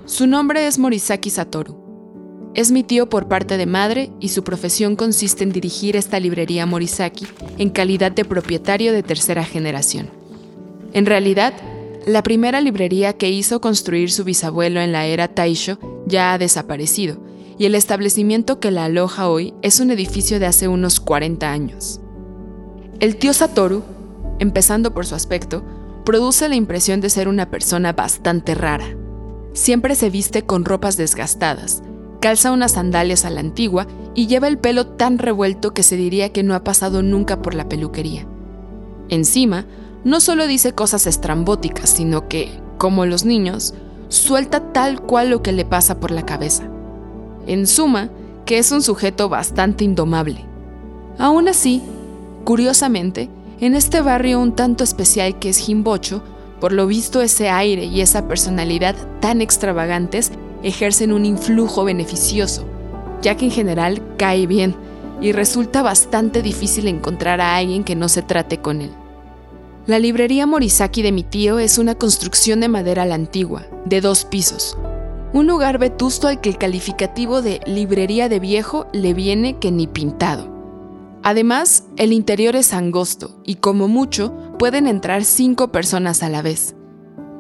Su 0.05 0.27
nombre 0.27 0.67
es 0.67 0.81
Morisaki 0.81 1.31
Satoru. 1.31 2.51
Es 2.55 2.73
mi 2.73 2.83
tío 2.83 3.09
por 3.09 3.29
parte 3.29 3.57
de 3.57 3.67
madre 3.67 4.11
y 4.19 4.31
su 4.31 4.43
profesión 4.43 4.97
consiste 4.97 5.45
en 5.45 5.53
dirigir 5.53 5.95
esta 5.95 6.19
librería 6.19 6.67
Morisaki 6.67 7.27
en 7.59 7.71
calidad 7.71 8.11
de 8.11 8.25
propietario 8.25 8.93
de 8.93 9.05
tercera 9.05 9.45
generación. 9.45 10.11
En 10.93 11.07
realidad, 11.07 11.55
la 12.05 12.25
primera 12.25 12.61
librería 12.61 13.13
que 13.13 13.31
hizo 13.31 13.61
construir 13.61 14.11
su 14.11 14.25
bisabuelo 14.25 14.81
en 14.81 14.91
la 14.91 15.07
era 15.07 15.29
Taisho 15.29 15.79
ya 16.07 16.33
ha 16.33 16.39
desaparecido, 16.39 17.19
y 17.57 17.67
el 17.67 17.77
establecimiento 17.77 18.59
que 18.59 18.73
la 18.73 18.87
aloja 18.87 19.29
hoy 19.29 19.55
es 19.63 19.79
un 19.79 19.93
edificio 19.93 20.41
de 20.41 20.47
hace 20.47 20.67
unos 20.67 20.99
40 20.99 21.51
años. 21.51 22.01
El 22.99 23.17
tío 23.17 23.33
Satoru, 23.33 23.85
empezando 24.41 24.93
por 24.93 25.07
su 25.07 25.15
aspecto, 25.15 25.65
produce 26.05 26.49
la 26.49 26.57
impresión 26.57 27.01
de 27.01 27.09
ser 27.09 27.29
una 27.29 27.51
persona 27.51 27.93
bastante 27.93 28.57
rara. 28.57 28.97
Siempre 29.53 29.95
se 29.95 30.11
viste 30.11 30.45
con 30.45 30.65
ropas 30.65 30.97
desgastadas, 30.97 31.83
calza 32.21 32.53
unas 32.53 32.73
sandalias 32.73 33.25
a 33.25 33.31
la 33.31 33.41
antigua 33.41 33.87
y 34.15 34.27
lleva 34.27 34.49
el 34.49 34.59
pelo 34.59 34.87
tan 34.87 35.19
revuelto 35.19 35.75
que 35.75 35.83
se 35.83 35.97
diría 35.97 36.33
que 36.33 36.43
no 36.43 36.55
ha 36.55 36.65
pasado 36.65 37.03
nunca 37.03 37.43
por 37.43 37.55
la 37.55 37.69
peluquería. 37.69 38.27
Encima, 39.09 39.67
no 40.05 40.21
solo 40.21 40.47
dice 40.47 40.73
cosas 40.73 41.07
estrambóticas, 41.07 41.91
sino 41.91 42.29
que, 42.29 42.61
como 42.79 43.05
los 43.07 43.25
niños, 43.25 43.75
suelta 44.09 44.73
tal 44.73 45.03
cual 45.03 45.31
lo 45.31 45.43
que 45.43 45.53
le 45.53 45.65
pasa 45.65 46.01
por 46.01 46.11
la 46.11 46.25
cabeza. 46.25 46.65
En 47.47 47.67
suma, 47.67 48.11
que 48.47 48.59
es 48.59 48.73
un 48.73 48.83
sujeto 48.83 49.29
bastante 49.29 49.85
indomable. 49.85 50.45
Aún 51.19 51.49
así, 51.49 51.83
curiosamente, 52.45 53.29
en 53.61 53.75
este 53.75 54.01
barrio 54.01 54.41
un 54.41 54.57
tanto 54.57 54.83
especial 54.83 55.39
que 55.39 55.51
es 55.51 55.59
Jimbocho, 55.59 56.23
por 56.63 56.73
lo 56.73 56.87
visto 56.87 57.23
ese 57.23 57.51
aire 57.51 57.87
y 57.87 58.03
esa 58.03 58.29
personalidad 58.29 58.95
tan 59.19 59.41
extravagantes 59.41 60.31
ejercen 60.63 61.13
un 61.13 61.27
influjo 61.27 61.83
beneficioso, 61.83 62.65
ya 63.21 63.37
que 63.37 63.47
en 63.47 63.51
general 63.51 64.01
cae 64.17 64.47
bien 64.47 64.77
y 65.21 65.33
resulta 65.33 65.83
bastante 65.83 66.41
difícil 66.41 66.87
encontrar 66.87 67.41
a 67.41 67.57
alguien 67.57 67.83
que 67.83 67.97
no 67.97 68.09
se 68.09 68.23
trate 68.23 68.59
con 68.59 68.81
él. 68.81 68.93
La 69.87 69.99
librería 69.99 70.47
Morisaki 70.47 71.03
de 71.03 71.11
mi 71.11 71.25
tío 71.25 71.59
es 71.59 71.79
una 71.79 71.97
construcción 71.97 72.61
de 72.61 72.69
madera 72.69 73.03
a 73.03 73.07
la 73.07 73.17
antigua, 73.17 73.67
de 73.85 74.01
dos 74.01 74.25
pisos. 74.25 74.79
Un 75.33 75.49
lugar 75.49 75.79
vetusto 75.79 76.29
al 76.29 76.41
que 76.41 76.49
el 76.49 76.59
calificativo 76.59 77.43
de 77.43 77.59
librería 77.67 78.29
de 78.29 78.39
viejo 78.39 78.87
le 78.93 79.15
viene 79.15 79.59
que 79.59 79.73
ni 79.73 79.89
pintado. 79.89 80.53
Además, 81.25 81.85
el 81.97 82.13
interior 82.13 82.55
es 82.55 82.73
angosto 82.73 83.35
y 83.45 83.57
como 83.57 83.89
mucho 83.89 84.52
pueden 84.63 84.87
entrar 84.87 85.25
cinco 85.25 85.73
personas 85.73 86.23
a 86.23 86.29
la 86.29 86.41
vez. 86.41 86.77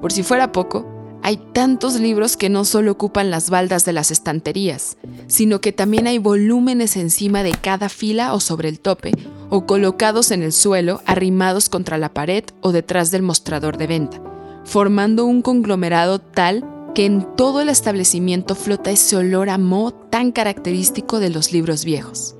Por 0.00 0.11
si 0.11 0.24
fuera 0.24 0.50
poco, 0.50 0.85
hay 1.22 1.37
tantos 1.52 2.00
libros 2.00 2.37
que 2.37 2.48
no 2.48 2.64
solo 2.64 2.90
ocupan 2.90 3.30
las 3.30 3.48
baldas 3.48 3.85
de 3.85 3.92
las 3.92 4.11
estanterías, 4.11 4.96
sino 5.28 5.61
que 5.61 5.70
también 5.70 6.08
hay 6.08 6.18
volúmenes 6.18 6.96
encima 6.96 7.44
de 7.44 7.52
cada 7.52 7.88
fila 7.88 8.35
o 8.35 8.40
sobre 8.40 8.68
el 8.68 8.80
tope, 8.80 9.12
o 9.50 9.66
colocados 9.66 10.32
en 10.32 10.42
el 10.42 10.52
suelo, 10.52 11.00
arrimados 11.06 11.68
contra 11.68 11.96
la 11.96 12.12
pared 12.12 12.42
o 12.61 12.72
detrás 12.72 13.12
del 13.12 13.22
mostrador 13.22 13.76
de 13.76 13.87
venta, 13.87 14.20
formando 14.64 15.24
un 15.24 15.42
conglomerado 15.42 16.18
tal 16.18 16.68
que 16.92 17.06
en 17.06 17.37
todo 17.37 17.61
el 17.61 17.68
establecimiento 17.68 18.56
flota 18.56 18.90
ese 18.90 19.14
olor 19.14 19.48
a 19.48 19.58
moho 19.58 19.92
tan 19.92 20.32
característico 20.32 21.20
de 21.20 21.30
los 21.30 21.52
libros 21.52 21.85
viejos. 21.85 22.35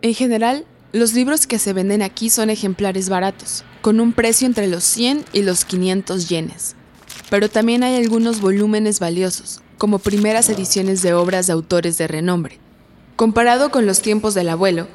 En 0.00 0.14
general, 0.14 0.64
los 0.94 1.12
libros 1.12 1.48
que 1.48 1.58
se 1.58 1.72
venden 1.72 2.02
aquí 2.02 2.30
son 2.30 2.50
ejemplares 2.50 3.08
baratos, 3.08 3.64
con 3.82 3.98
un 3.98 4.12
precio 4.12 4.46
entre 4.46 4.68
los 4.68 4.84
100 4.84 5.24
y 5.32 5.42
los 5.42 5.64
500 5.64 6.28
yenes. 6.28 6.76
Pero 7.30 7.50
también 7.50 7.82
hay 7.82 7.96
algunos 7.96 8.40
volúmenes 8.40 9.00
valiosos, 9.00 9.60
como 9.76 9.98
primeras 9.98 10.48
ediciones 10.48 11.02
de 11.02 11.12
obras 11.12 11.48
de 11.48 11.52
autores 11.52 11.98
de 11.98 12.06
renombre. 12.06 12.60
Comparado 13.16 13.72
con 13.72 13.86
los 13.86 14.02
tiempos 14.02 14.34
del 14.34 14.48
abuelo, 14.48 14.86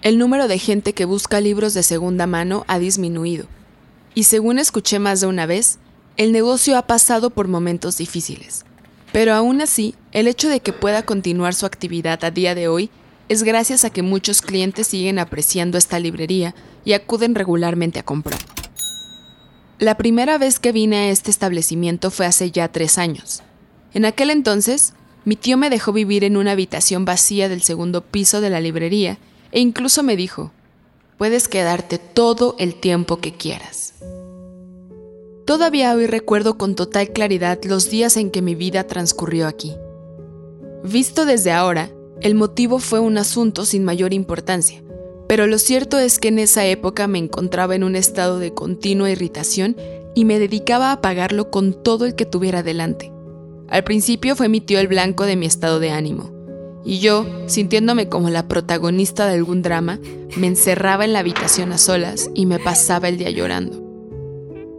el 0.00 0.16
número 0.16 0.48
de 0.48 0.58
gente 0.58 0.94
que 0.94 1.04
busca 1.04 1.42
libros 1.42 1.74
de 1.74 1.82
segunda 1.82 2.26
mano 2.26 2.64
ha 2.66 2.78
disminuido. 2.78 3.44
Y 4.14 4.24
según 4.24 4.58
escuché 4.58 4.98
más 4.98 5.20
de 5.20 5.26
una 5.26 5.44
vez, 5.44 5.78
el 6.16 6.32
negocio 6.32 6.78
ha 6.78 6.86
pasado 6.86 7.28
por 7.28 7.48
momentos 7.48 7.98
difíciles. 7.98 8.64
Pero 9.12 9.34
aún 9.34 9.60
así, 9.60 9.94
el 10.12 10.26
hecho 10.26 10.48
de 10.48 10.60
que 10.60 10.72
pueda 10.72 11.02
continuar 11.02 11.52
su 11.52 11.66
actividad 11.66 12.24
a 12.24 12.30
día 12.30 12.54
de 12.54 12.66
hoy 12.66 12.88
es 13.28 13.42
gracias 13.42 13.84
a 13.84 13.90
que 13.90 14.02
muchos 14.02 14.42
clientes 14.42 14.86
siguen 14.86 15.18
apreciando 15.18 15.78
esta 15.78 15.98
librería 15.98 16.54
y 16.84 16.92
acuden 16.92 17.34
regularmente 17.34 17.98
a 17.98 18.04
comprar. 18.04 18.38
La 19.78 19.96
primera 19.96 20.38
vez 20.38 20.60
que 20.60 20.72
vine 20.72 20.96
a 20.96 21.10
este 21.10 21.30
establecimiento 21.30 22.10
fue 22.10 22.26
hace 22.26 22.50
ya 22.50 22.68
tres 22.68 22.98
años. 22.98 23.42
En 23.92 24.04
aquel 24.04 24.30
entonces, 24.30 24.94
mi 25.24 25.36
tío 25.36 25.56
me 25.56 25.70
dejó 25.70 25.92
vivir 25.92 26.22
en 26.24 26.36
una 26.36 26.52
habitación 26.52 27.04
vacía 27.04 27.48
del 27.48 27.62
segundo 27.62 28.02
piso 28.02 28.40
de 28.40 28.50
la 28.50 28.60
librería 28.60 29.18
e 29.52 29.60
incluso 29.60 30.02
me 30.02 30.16
dijo, 30.16 30.52
puedes 31.16 31.48
quedarte 31.48 31.98
todo 31.98 32.56
el 32.58 32.74
tiempo 32.74 33.18
que 33.18 33.32
quieras. 33.32 33.94
Todavía 35.46 35.94
hoy 35.94 36.06
recuerdo 36.06 36.56
con 36.56 36.74
total 36.74 37.10
claridad 37.10 37.58
los 37.64 37.90
días 37.90 38.16
en 38.16 38.30
que 38.30 38.42
mi 38.42 38.54
vida 38.54 38.84
transcurrió 38.86 39.46
aquí. 39.46 39.74
Visto 40.82 41.26
desde 41.26 41.52
ahora, 41.52 41.90
el 42.20 42.34
motivo 42.34 42.78
fue 42.78 43.00
un 43.00 43.18
asunto 43.18 43.64
sin 43.64 43.84
mayor 43.84 44.12
importancia, 44.12 44.82
pero 45.28 45.46
lo 45.46 45.58
cierto 45.58 45.98
es 45.98 46.18
que 46.18 46.28
en 46.28 46.38
esa 46.38 46.66
época 46.66 47.06
me 47.06 47.18
encontraba 47.18 47.74
en 47.74 47.84
un 47.84 47.96
estado 47.96 48.38
de 48.38 48.54
continua 48.54 49.10
irritación 49.10 49.76
y 50.14 50.24
me 50.24 50.38
dedicaba 50.38 50.92
a 50.92 51.00
pagarlo 51.00 51.50
con 51.50 51.72
todo 51.72 52.04
el 52.06 52.14
que 52.14 52.26
tuviera 52.26 52.62
delante. 52.62 53.12
Al 53.68 53.84
principio 53.84 54.36
fue 54.36 54.48
mi 54.48 54.60
tío 54.60 54.78
el 54.78 54.88
blanco 54.88 55.24
de 55.24 55.36
mi 55.36 55.46
estado 55.46 55.80
de 55.80 55.90
ánimo, 55.90 56.30
y 56.84 56.98
yo, 56.98 57.26
sintiéndome 57.46 58.08
como 58.08 58.28
la 58.28 58.46
protagonista 58.46 59.26
de 59.26 59.34
algún 59.34 59.62
drama, 59.62 59.98
me 60.36 60.46
encerraba 60.46 61.04
en 61.04 61.14
la 61.14 61.20
habitación 61.20 61.72
a 61.72 61.78
solas 61.78 62.30
y 62.34 62.44
me 62.44 62.58
pasaba 62.58 63.08
el 63.08 63.16
día 63.16 63.30
llorando. 63.30 63.83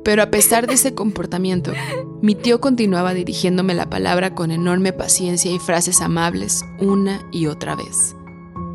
Pero 0.06 0.22
a 0.22 0.30
pesar 0.30 0.68
de 0.68 0.76
ese 0.76 0.94
comportamiento, 0.94 1.74
mi 2.22 2.36
tío 2.36 2.62
continuaba 2.62 3.16
dirigiéndome 3.16 3.74
la 3.74 3.90
palabra 3.90 4.36
con 4.36 4.52
enorme 4.52 4.94
paciencia 4.94 5.52
y 5.52 5.58
frases 5.58 6.00
amables 6.00 6.64
una 6.80 7.28
y 7.32 7.48
otra 7.48 7.76
vez. 7.76 8.16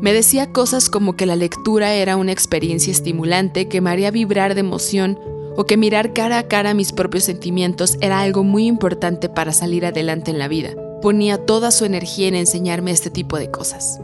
Me 0.01 0.11
decía 0.11 0.51
cosas 0.51 0.89
como 0.89 1.15
que 1.15 1.25
la 1.25 1.37
lectura 1.37 1.93
era 1.93 2.17
una 2.17 2.33
experiencia 2.33 2.91
estimulante 2.91 3.69
que 3.69 3.79
me 3.79 3.89
haría 3.91 4.11
vibrar 4.11 4.55
de 4.55 4.59
emoción 4.59 5.17
o 5.55 5.65
que 5.65 5.77
mirar 5.77 6.11
cara 6.11 6.37
a 6.37 6.47
cara 6.49 6.73
mis 6.73 6.91
propios 6.91 7.23
sentimientos 7.23 7.97
era 8.01 8.19
algo 8.19 8.43
muy 8.43 8.67
importante 8.67 9.29
para 9.29 9.53
salir 9.53 9.85
adelante 9.85 10.31
en 10.31 10.39
la 10.39 10.49
vida. 10.49 10.71
Ponía 11.01 11.37
toda 11.37 11.71
su 11.71 11.85
energía 11.85 12.27
en 12.27 12.35
enseñarme 12.35 12.91
este 12.91 13.09
tipo 13.09 13.37
de 13.37 13.49
cosas. 13.49 14.01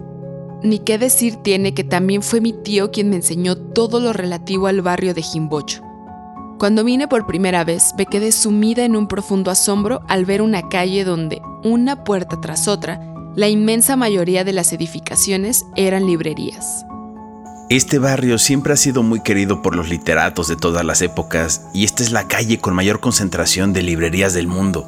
Ni 0.63 0.79
qué 0.79 0.97
decir 0.97 1.35
tiene 1.35 1.73
que 1.73 1.83
también 1.83 2.21
fue 2.21 2.39
mi 2.39 2.53
tío 2.53 2.89
quien 2.89 3.09
me 3.09 3.17
enseñó 3.17 3.57
todo 3.57 3.99
lo 3.99 4.13
relativo 4.13 4.67
al 4.67 4.81
barrio 4.81 5.13
de 5.13 5.23
Jimbocho. 5.23 5.86
Cuando 6.57 6.83
vine 6.83 7.07
por 7.07 7.27
primera 7.27 7.63
vez, 7.63 7.93
me 7.99 8.07
quedé 8.07 8.31
sumida 8.31 8.83
en 8.83 8.95
un 8.95 9.07
profundo 9.07 9.51
asombro 9.51 10.01
al 10.07 10.25
ver 10.25 10.41
una 10.41 10.67
calle 10.69 11.03
donde, 11.03 11.39
una 11.63 12.03
puerta 12.03 12.41
tras 12.41 12.67
otra, 12.67 12.99
la 13.35 13.47
inmensa 13.47 13.95
mayoría 13.95 14.43
de 14.43 14.53
las 14.53 14.73
edificaciones 14.73 15.67
eran 15.75 16.07
librerías. 16.07 16.83
Este 17.69 17.99
barrio 17.99 18.39
siempre 18.39 18.73
ha 18.73 18.77
sido 18.77 19.03
muy 19.03 19.21
querido 19.21 19.61
por 19.61 19.75
los 19.75 19.87
literatos 19.87 20.47
de 20.47 20.55
todas 20.55 20.83
las 20.83 21.03
épocas 21.03 21.67
y 21.75 21.83
esta 21.83 22.01
es 22.01 22.11
la 22.11 22.27
calle 22.27 22.57
con 22.57 22.73
mayor 22.73 23.01
concentración 23.01 23.71
de 23.71 23.83
librerías 23.83 24.33
del 24.33 24.47
mundo. 24.47 24.87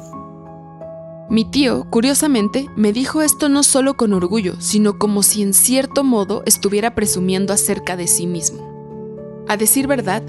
Mi 1.30 1.44
tío, 1.44 1.86
curiosamente, 1.88 2.66
me 2.74 2.92
dijo 2.92 3.22
esto 3.22 3.48
no 3.48 3.62
solo 3.62 3.96
con 3.96 4.12
orgullo, 4.12 4.60
sino 4.60 4.98
como 4.98 5.22
si 5.22 5.42
en 5.42 5.54
cierto 5.54 6.02
modo 6.02 6.42
estuviera 6.46 6.96
presumiendo 6.96 7.52
acerca 7.52 7.96
de 7.96 8.08
sí 8.08 8.26
mismo. 8.26 9.44
A 9.46 9.56
decir 9.56 9.86
verdad, 9.86 10.24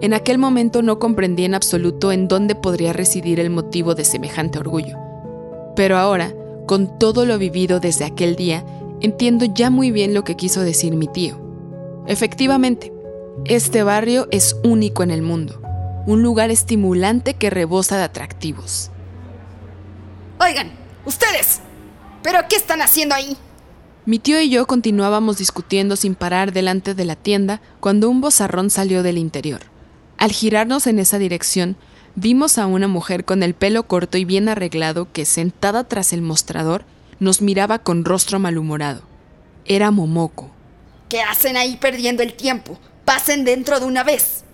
en 0.00 0.12
aquel 0.12 0.38
momento 0.38 0.82
no 0.82 0.98
comprendí 0.98 1.44
en 1.44 1.54
absoluto 1.54 2.12
en 2.12 2.28
dónde 2.28 2.54
podría 2.54 2.92
residir 2.92 3.40
el 3.40 3.50
motivo 3.50 3.94
de 3.94 4.04
semejante 4.04 4.58
orgullo. 4.58 4.98
Pero 5.74 5.96
ahora, 5.96 6.34
con 6.66 6.98
todo 6.98 7.24
lo 7.24 7.38
vivido 7.38 7.80
desde 7.80 8.04
aquel 8.04 8.36
día, 8.36 8.64
entiendo 9.00 9.46
ya 9.46 9.70
muy 9.70 9.90
bien 9.90 10.12
lo 10.12 10.24
que 10.24 10.36
quiso 10.36 10.60
decir 10.60 10.94
mi 10.94 11.06
tío. 11.08 11.40
Efectivamente, 12.06 12.92
este 13.44 13.82
barrio 13.82 14.28
es 14.30 14.56
único 14.64 15.02
en 15.02 15.10
el 15.10 15.22
mundo, 15.22 15.62
un 16.06 16.22
lugar 16.22 16.50
estimulante 16.50 17.34
que 17.34 17.50
rebosa 17.50 17.96
de 17.96 18.04
atractivos. 18.04 18.90
Oigan, 20.40 20.72
ustedes, 21.06 21.60
¿pero 22.22 22.40
qué 22.48 22.56
están 22.56 22.82
haciendo 22.82 23.14
ahí? 23.14 23.36
Mi 24.04 24.18
tío 24.18 24.40
y 24.40 24.50
yo 24.50 24.66
continuábamos 24.66 25.38
discutiendo 25.38 25.96
sin 25.96 26.14
parar 26.14 26.52
delante 26.52 26.94
de 26.94 27.04
la 27.04 27.16
tienda 27.16 27.60
cuando 27.80 28.08
un 28.08 28.20
bozarrón 28.20 28.70
salió 28.70 29.02
del 29.02 29.18
interior. 29.18 29.75
Al 30.18 30.32
girarnos 30.32 30.86
en 30.86 30.98
esa 30.98 31.18
dirección, 31.18 31.76
vimos 32.14 32.58
a 32.58 32.66
una 32.66 32.88
mujer 32.88 33.24
con 33.24 33.42
el 33.42 33.54
pelo 33.54 33.86
corto 33.86 34.18
y 34.18 34.24
bien 34.24 34.48
arreglado 34.48 35.12
que, 35.12 35.24
sentada 35.24 35.84
tras 35.84 36.12
el 36.12 36.22
mostrador, 36.22 36.84
nos 37.20 37.42
miraba 37.42 37.78
con 37.78 38.04
rostro 38.04 38.38
malhumorado. 38.38 39.02
Era 39.64 39.90
Momoko. 39.90 40.50
¿Qué 41.08 41.20
hacen 41.20 41.56
ahí 41.56 41.76
perdiendo 41.76 42.22
el 42.22 42.34
tiempo? 42.34 42.78
Pasen 43.04 43.44
dentro 43.44 43.78
de 43.78 43.86
una 43.86 44.04
vez. 44.04 44.44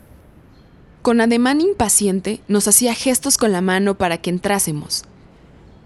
Con 1.01 1.21
ademán 1.21 1.61
impaciente, 1.61 2.41
nos 2.49 2.69
hacía 2.69 2.95
gestos 2.95 3.39
con 3.39 3.53
la 3.53 3.61
mano 3.61 3.97
para 3.97 4.19
que 4.19 4.31
entrásemos. 4.31 5.05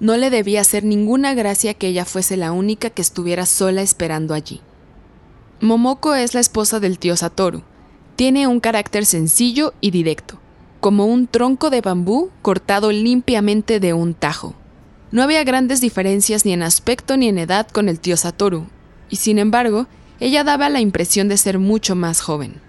No 0.01 0.17
le 0.17 0.29
debía 0.29 0.61
hacer 0.61 0.85
ninguna 0.85 1.33
gracia 1.35 1.73
que 1.73 1.89
ella 1.89 2.05
fuese 2.05 2.37
la 2.37 2.53
única 2.53 2.91
que 2.91 3.01
estuviera 3.01 3.47
sola 3.47 3.83
esperando 3.83 4.35
allí. 4.35 4.61
Momoko 5.61 6.15
es 6.15 6.35
la 6.35 6.41
esposa 6.41 6.81
del 6.81 6.99
tío 6.99 7.17
Satoru, 7.17 7.63
tiene 8.17 8.47
un 8.47 8.61
carácter 8.61 9.05
sencillo 9.05 9.75
y 9.81 9.91
directo, 9.91 10.39
como 10.81 11.05
un 11.07 11.27
tronco 11.27 11.69
de 11.69 11.83
bambú 11.83 12.31
cortado 12.43 12.91
limpiamente 12.91 13.79
de 13.79 13.93
un 13.93 14.15
tajo. 14.15 14.55
No 15.13 15.23
había 15.23 15.45
grandes 15.45 15.81
diferencias 15.81 16.45
ni 16.45 16.53
en 16.53 16.63
aspecto 16.63 17.17
ni 17.17 17.29
en 17.29 17.39
edad 17.39 17.69
con 17.69 17.89
el 17.89 18.01
tío 18.01 18.17
Satoru, 18.17 18.67
y 19.11 19.17
sin 19.17 19.39
embargo, 19.39 19.87
ella 20.19 20.45
daba 20.45 20.71
la 20.71 20.81
impresión 20.81 21.29
de 21.29 21.37
ser 21.37 21.59
mucho 21.59 21.95
más 21.95 22.23
joven. 22.23 22.61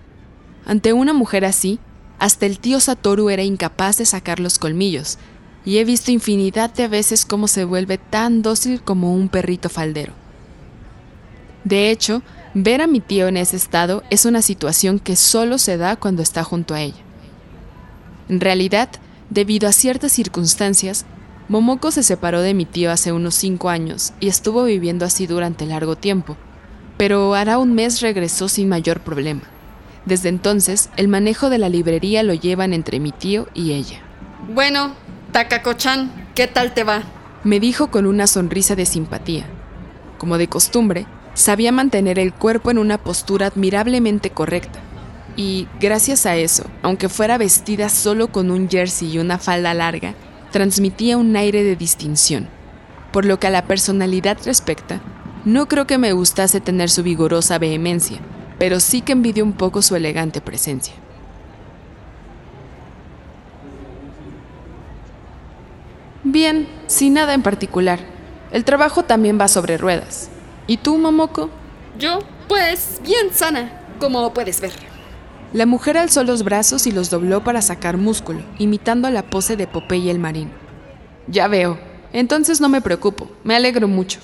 Ante 0.66 0.92
una 0.92 1.14
mujer 1.14 1.46
así, 1.46 1.80
hasta 2.20 2.46
el 2.46 2.60
tío 2.60 2.80
Satoru 2.82 3.30
era 3.30 3.44
incapaz 3.44 3.98
de 3.98 4.06
sacar 4.06 4.42
los 4.42 4.60
colmillos, 4.60 5.18
y 5.64 5.78
he 5.78 5.86
visto 5.86 6.12
infinidad 6.12 6.74
de 6.74 6.88
veces 6.90 7.26
cómo 7.26 7.48
se 7.48 7.64
vuelve 7.64 7.98
tan 7.98 8.42
dócil 8.42 8.82
como 8.82 9.14
un 9.14 9.30
perrito 9.30 9.70
faldero. 9.70 10.14
De 11.64 11.90
hecho, 11.90 12.22
Ver 12.60 12.82
a 12.82 12.88
mi 12.88 13.02
tío 13.02 13.28
en 13.28 13.38
ese 13.38 13.56
estado 13.56 14.02
es 14.10 14.26
una 14.26 14.42
situación 14.42 14.98
que 14.98 15.16
solo 15.16 15.60
se 15.60 15.78
da 15.78 15.96
cuando 15.96 16.24
está 16.24 16.44
junto 16.44 16.74
a 16.74 16.82
ella. 16.82 16.98
En 18.30 18.40
realidad, 18.40 18.90
debido 19.30 19.70
a 19.70 19.72
ciertas 19.72 20.12
circunstancias, 20.12 21.06
Momoko 21.50 21.92
se 21.92 22.02
separó 22.02 22.42
de 22.42 22.56
mi 22.56 22.66
tío 22.66 22.92
hace 22.92 23.12
unos 23.12 23.36
cinco 23.36 23.70
años 23.70 24.12
y 24.20 24.28
estuvo 24.28 24.64
viviendo 24.64 25.06
así 25.06 25.28
durante 25.28 25.68
largo 25.68 25.98
tiempo, 25.98 26.36
pero 26.98 27.36
hará 27.36 27.60
un 27.60 27.76
mes 27.76 28.02
regresó 28.02 28.50
sin 28.50 28.70
mayor 28.70 29.02
problema. 29.02 29.44
Desde 30.08 30.30
entonces, 30.30 30.90
el 30.98 31.08
manejo 31.08 31.52
de 31.52 31.60
la 31.60 31.70
librería 31.70 32.24
lo 32.24 32.34
llevan 32.34 32.74
entre 32.74 33.00
mi 33.00 33.12
tío 33.12 33.48
y 33.54 33.74
ella. 33.74 34.02
Bueno, 34.52 34.96
Takako-chan, 35.32 36.32
¿qué 36.34 36.48
tal 36.48 36.74
te 36.74 36.84
va? 36.84 37.04
Me 37.44 37.60
dijo 37.60 37.92
con 37.92 38.08
una 38.08 38.26
sonrisa 38.26 38.76
de 38.76 38.88
simpatía. 38.88 39.46
Como 40.18 40.40
de 40.40 40.48
costumbre, 40.48 41.06
sabía 41.38 41.72
mantener 41.72 42.18
el 42.18 42.34
cuerpo 42.34 42.72
en 42.72 42.80
una 42.80 42.98
postura 42.98 43.46
admirablemente 43.46 44.32
correcta. 44.32 44.80
Y 45.36 45.68
gracias 45.80 46.26
a 46.26 46.36
eso, 46.36 46.66
aunque 46.82 47.10
fuera 47.10 47.38
vestida 47.38 47.90
solo 47.90 48.30
con 48.30 48.50
un 48.50 48.68
jersey 48.68 49.12
y 49.12 49.20
una 49.20 49.38
falda 49.38 49.76
larga, 49.76 50.16
transmitía 50.52 51.16
un 51.16 51.36
aire 51.36 51.64
de 51.64 51.76
distinción. 51.76 52.48
Por 53.12 53.26
lo 53.26 53.40
que 53.40 53.46
a 53.46 53.52
la 53.52 53.66
personalidad 53.66 54.40
respecta, 54.46 55.00
no 55.46 55.68
creo 55.68 55.86
que 55.86 56.00
me 56.00 56.12
gustase 56.12 56.60
tener 56.60 56.90
su 56.90 57.04
vigorosa 57.04 57.60
vehemencia, 57.60 58.18
pero 58.58 58.80
sí 58.80 59.02
que 59.02 59.12
envidio 59.12 59.44
un 59.44 59.54
poco 59.54 59.84
su 59.84 59.96
elegante 59.96 60.42
presencia. 60.42 60.96
Bien, 66.24 66.68
sin 66.88 67.14
nada 67.14 67.36
en 67.36 67.44
particular. 67.44 68.00
El 68.52 68.66
trabajo 68.66 69.04
también 69.04 69.40
va 69.40 69.48
sobre 69.48 69.78
ruedas. 69.78 70.32
¿Y 70.68 70.78
tú, 70.78 70.98
Momoko? 70.98 71.50
Yo, 71.98 72.20
pues, 72.48 73.00
bien 73.04 73.34
sana, 73.34 73.72
como 74.00 74.34
puedes 74.34 74.60
ver. 74.62 74.74
La 75.54 75.66
mujer 75.66 75.98
alzó 75.98 76.26
los 76.26 76.44
brazos 76.44 76.88
y 76.88 76.92
los 76.92 77.10
dobló 77.10 77.44
para 77.44 77.62
sacar 77.62 77.96
músculo, 77.96 78.42
imitando 78.60 79.10
la 79.10 79.24
pose 79.24 79.56
de 79.56 79.66
Popeye 79.66 80.12
el 80.12 80.20
marino. 80.20 80.52
Ya 81.28 81.48
veo. 81.48 81.80
Entonces 82.12 82.60
no 82.60 82.68
me 82.68 82.82
preocupo, 82.82 83.32
me 83.46 83.56
alegro 83.56 83.88
mucho. 83.88 84.20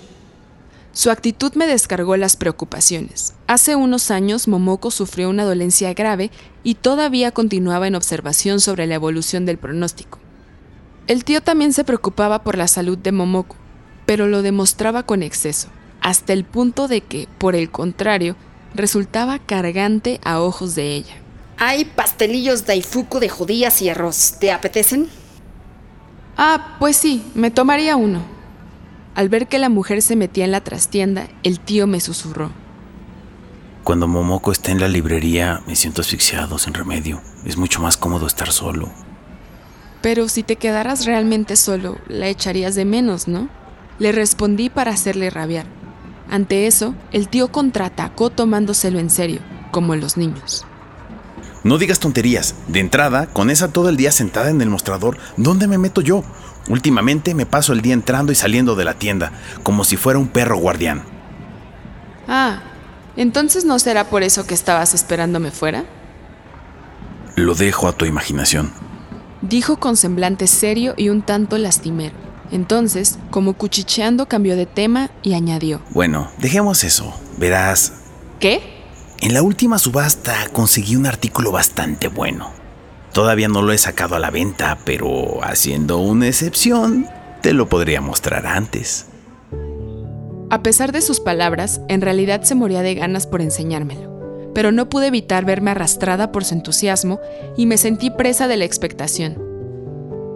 Su 0.91 1.09
actitud 1.09 1.53
me 1.55 1.65
descargó 1.65 2.17
las 2.17 2.35
preocupaciones. 2.35 3.33
Hace 3.47 3.75
unos 3.75 4.11
años 4.11 4.47
Momoko 4.47 4.91
sufrió 4.91 5.29
una 5.29 5.43
dolencia 5.43 5.93
grave 5.93 6.29
y 6.63 6.75
todavía 6.75 7.31
continuaba 7.31 7.87
en 7.87 7.95
observación 7.95 8.59
sobre 8.59 8.85
la 8.85 8.95
evolución 8.95 9.45
del 9.45 9.57
pronóstico. 9.57 10.19
El 11.07 11.23
tío 11.23 11.41
también 11.41 11.73
se 11.73 11.83
preocupaba 11.83 12.43
por 12.43 12.57
la 12.57 12.67
salud 12.67 12.97
de 12.97 13.11
Momoko, 13.11 13.55
pero 14.05 14.27
lo 14.27 14.41
demostraba 14.41 15.03
con 15.03 15.23
exceso, 15.23 15.69
hasta 16.03 16.33
el 16.33 16.43
punto 16.43 16.87
de 16.87 17.01
que, 17.01 17.27
por 17.39 17.55
el 17.55 17.71
contrario, 17.71 18.35
resultaba 18.75 19.39
cargante 19.39 20.19
a 20.23 20.41
ojos 20.41 20.75
de 20.75 20.95
ella. 20.95 21.15
Hay 21.57 21.85
pastelillos 21.85 22.65
daifuku 22.65 23.19
de 23.19 23.29
judías 23.29 23.81
y 23.81 23.89
arroz. 23.89 24.35
¿Te 24.39 24.51
apetecen? 24.51 25.07
Ah, 26.37 26.75
pues 26.77 26.97
sí, 26.97 27.23
me 27.35 27.51
tomaría 27.51 27.95
uno. 27.95 28.21
Al 29.15 29.29
ver 29.29 29.47
que 29.47 29.59
la 29.59 29.69
mujer 29.69 30.01
se 30.01 30.15
metía 30.15 30.43
en 30.43 30.51
la 30.51 30.61
trastienda, 30.61 31.27
el 31.43 31.59
tío 31.59 31.87
me 31.87 32.01
susurró. 32.01 32.51
Cuando 33.83 34.07
Momoko 34.07 34.51
está 34.51 34.71
en 34.71 34.79
la 34.79 34.87
librería, 34.87 35.61
me 35.67 35.75
siento 35.75 36.01
asfixiado, 36.01 36.57
sin 36.57 36.73
remedio. 36.73 37.21
Es 37.45 37.57
mucho 37.57 37.81
más 37.81 37.95
cómodo 37.95 38.27
estar 38.27 38.51
solo. 38.51 38.91
Pero 40.01 40.27
si 40.27 40.43
te 40.43 40.57
quedaras 40.57 41.05
realmente 41.05 41.55
solo, 41.55 41.97
la 42.07 42.27
echarías 42.27 42.75
de 42.75 42.83
menos, 42.83 43.27
¿no? 43.27 43.47
Le 43.99 44.11
respondí 44.11 44.69
para 44.69 44.91
hacerle 44.91 45.29
rabiar. 45.29 45.82
Ante 46.33 46.65
eso, 46.65 46.95
el 47.11 47.29
tío 47.29 47.49
contraatacó 47.51 48.31
tomándoselo 48.31 48.97
en 48.97 49.11
serio, 49.11 49.39
como 49.69 49.95
los 49.95 50.17
niños. 50.17 50.65
No 51.63 51.77
digas 51.77 51.99
tonterías. 51.99 52.55
De 52.67 52.79
entrada, 52.79 53.27
con 53.27 53.51
esa 53.51 53.71
todo 53.71 53.87
el 53.87 53.97
día 53.97 54.11
sentada 54.11 54.49
en 54.49 54.59
el 54.59 54.71
mostrador, 54.71 55.19
¿dónde 55.37 55.67
me 55.67 55.77
meto 55.77 56.01
yo? 56.01 56.23
Últimamente 56.69 57.35
me 57.35 57.45
paso 57.45 57.71
el 57.71 57.83
día 57.83 57.93
entrando 57.93 58.31
y 58.31 58.35
saliendo 58.35 58.73
de 58.73 58.83
la 58.83 58.95
tienda, 58.95 59.31
como 59.61 59.83
si 59.83 59.95
fuera 59.95 60.17
un 60.17 60.27
perro 60.27 60.57
guardián. 60.57 61.03
Ah, 62.27 62.63
entonces 63.15 63.63
no 63.63 63.77
será 63.77 64.05
por 64.05 64.23
eso 64.23 64.47
que 64.47 64.55
estabas 64.55 64.95
esperándome 64.95 65.51
fuera? 65.51 65.85
Lo 67.35 67.53
dejo 67.53 67.87
a 67.87 67.91
tu 67.91 68.05
imaginación. 68.05 68.71
Dijo 69.43 69.77
con 69.77 69.97
semblante 69.97 70.47
serio 70.47 70.95
y 70.97 71.09
un 71.09 71.21
tanto 71.21 71.59
lastimero. 71.59 72.32
Entonces, 72.53 73.17
como 73.31 73.53
cuchicheando, 73.53 74.27
cambió 74.27 74.55
de 74.55 74.67
tema 74.67 75.09
y 75.23 75.33
añadió. 75.33 75.81
Bueno, 75.89 76.29
dejemos 76.37 76.83
eso. 76.83 77.11
Verás. 77.39 77.93
¿Qué? 78.39 78.61
En 79.21 79.33
la 79.33 79.41
última 79.41 79.79
subasta 79.79 80.35
conseguí 80.51 80.95
un 80.95 81.07
artículo 81.07 81.51
bastante 81.51 82.09
bueno. 82.09 82.51
Todavía 83.11 83.47
no 83.47 83.63
lo 83.63 83.73
he 83.73 83.77
sacado 83.79 84.15
a 84.15 84.19
la 84.19 84.29
venta, 84.29 84.77
pero 84.85 85.43
haciendo 85.43 85.97
una 85.97 86.27
excepción, 86.27 87.07
te 87.41 87.53
lo 87.53 87.69
podría 87.69 88.01
mostrar 88.01 88.45
antes. 88.45 89.07
A 90.51 90.61
pesar 90.61 90.91
de 90.91 91.01
sus 91.01 91.19
palabras, 91.19 91.81
en 91.89 92.01
realidad 92.01 92.43
se 92.43 92.53
moría 92.53 92.83
de 92.83 92.93
ganas 92.93 93.25
por 93.25 93.41
enseñármelo, 93.41 94.51
pero 94.53 94.71
no 94.71 94.89
pude 94.89 95.07
evitar 95.07 95.43
verme 95.43 95.71
arrastrada 95.71 96.31
por 96.31 96.45
su 96.45 96.53
entusiasmo 96.53 97.19
y 97.57 97.65
me 97.65 97.79
sentí 97.79 98.11
presa 98.11 98.47
de 98.47 98.57
la 98.57 98.65
expectación. 98.65 99.41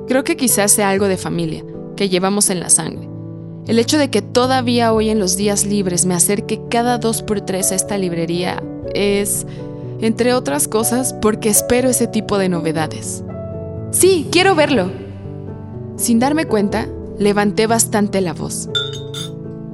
Creo 0.07 0.23
que 0.23 0.35
quizás 0.35 0.71
sea 0.71 0.89
algo 0.89 1.07
de 1.07 1.17
familia, 1.17 1.63
que 1.97 2.07
llevamos 2.07 2.49
en 2.49 2.61
la 2.61 2.69
sangre. 2.69 3.09
El 3.67 3.79
hecho 3.79 3.97
de 3.97 4.09
que 4.09 4.21
todavía 4.21 4.93
hoy 4.93 5.09
en 5.09 5.19
los 5.19 5.35
días 5.35 5.65
libres 5.65 6.05
me 6.05 6.13
acerque 6.15 6.61
cada 6.69 6.97
dos 6.97 7.21
por 7.21 7.41
tres 7.41 7.73
a 7.73 7.75
esta 7.75 7.97
librería 7.97 8.63
es, 8.93 9.45
entre 9.99 10.33
otras 10.33 10.69
cosas, 10.69 11.13
porque 11.21 11.49
espero 11.49 11.89
ese 11.89 12.07
tipo 12.07 12.37
de 12.37 12.47
novedades. 12.47 13.25
Sí, 13.91 14.27
quiero 14.31 14.55
verlo. 14.55 14.89
Sin 15.97 16.19
darme 16.19 16.45
cuenta, 16.45 16.87
levanté 17.19 17.67
bastante 17.67 18.21
la 18.21 18.33
voz. 18.33 18.69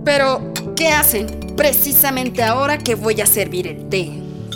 Pero, 0.04 0.42
¿qué 0.76 0.88
hacen? 0.90 1.28
Precisamente 1.56 2.42
ahora 2.42 2.80
que 2.80 2.96
voy 2.96 3.22
a 3.22 3.28
servir 3.28 3.68
el 3.68 3.90
té. 3.90 4.12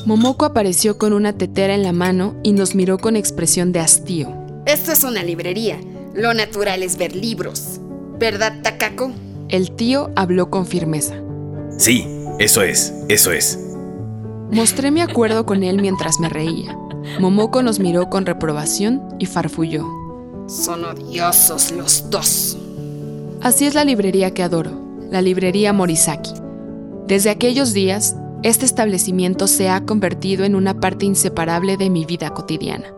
Momoko 0.05 0.45
apareció 0.45 0.97
con 0.97 1.13
una 1.13 1.33
tetera 1.33 1.75
en 1.75 1.83
la 1.83 1.91
mano 1.91 2.35
y 2.41 2.53
nos 2.53 2.73
miró 2.73 2.97
con 2.97 3.15
expresión 3.15 3.71
de 3.71 3.81
hastío. 3.81 4.33
Esto 4.65 4.93
es 4.93 5.03
una 5.03 5.21
librería. 5.21 5.79
Lo 6.17 6.33
natural 6.33 6.81
es 6.81 6.97
ver 6.97 7.15
libros. 7.15 7.79
¿Verdad, 8.17 8.61
Takako? 8.63 9.11
El 9.49 9.75
tío 9.75 10.09
habló 10.15 10.49
con 10.49 10.65
firmeza. 10.65 11.13
Sí, 11.77 12.07
eso 12.39 12.63
es, 12.63 12.91
eso 13.07 13.31
es. 13.31 13.59
Mostré 14.49 14.89
mi 14.89 15.01
acuerdo 15.01 15.45
con 15.45 15.61
él 15.61 15.79
mientras 15.79 16.19
me 16.19 16.27
reía. 16.27 16.75
Momoko 17.19 17.61
nos 17.61 17.77
miró 17.77 18.09
con 18.09 18.25
reprobación 18.25 18.99
y 19.19 19.27
farfulló. 19.27 19.85
Son 20.47 20.85
odiosos 20.85 21.71
los 21.71 22.09
dos. 22.09 22.57
Así 23.43 23.67
es 23.67 23.75
la 23.75 23.85
librería 23.85 24.33
que 24.33 24.41
adoro, 24.41 24.71
la 25.11 25.21
librería 25.21 25.71
Morisaki. 25.71 26.33
Desde 27.05 27.29
aquellos 27.29 27.73
días, 27.73 28.15
este 28.41 28.65
establecimiento 28.65 29.45
se 29.45 29.69
ha 29.69 29.85
convertido 29.85 30.45
en 30.45 30.55
una 30.55 30.79
parte 30.79 31.05
inseparable 31.05 31.77
de 31.77 31.91
mi 31.91 32.05
vida 32.05 32.31
cotidiana. 32.31 32.96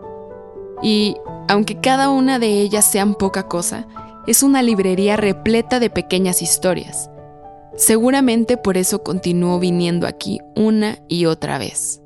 Y, 0.81 1.17
aunque 1.47 1.79
cada 1.79 2.09
una 2.09 2.39
de 2.39 2.61
ellas 2.61 2.85
sean 2.85 3.15
poca 3.15 3.47
cosa, 3.47 3.87
es 4.27 4.43
una 4.43 4.61
librería 4.61 5.17
repleta 5.17 5.79
de 5.79 5.89
pequeñas 5.89 6.41
historias. 6.41 7.09
Seguramente 7.75 8.57
por 8.57 8.77
eso 8.77 9.03
continúo 9.03 9.59
viniendo 9.59 10.05
aquí 10.07 10.39
una 10.55 10.99
y 11.07 11.25
otra 11.25 11.57
vez. 11.57 12.01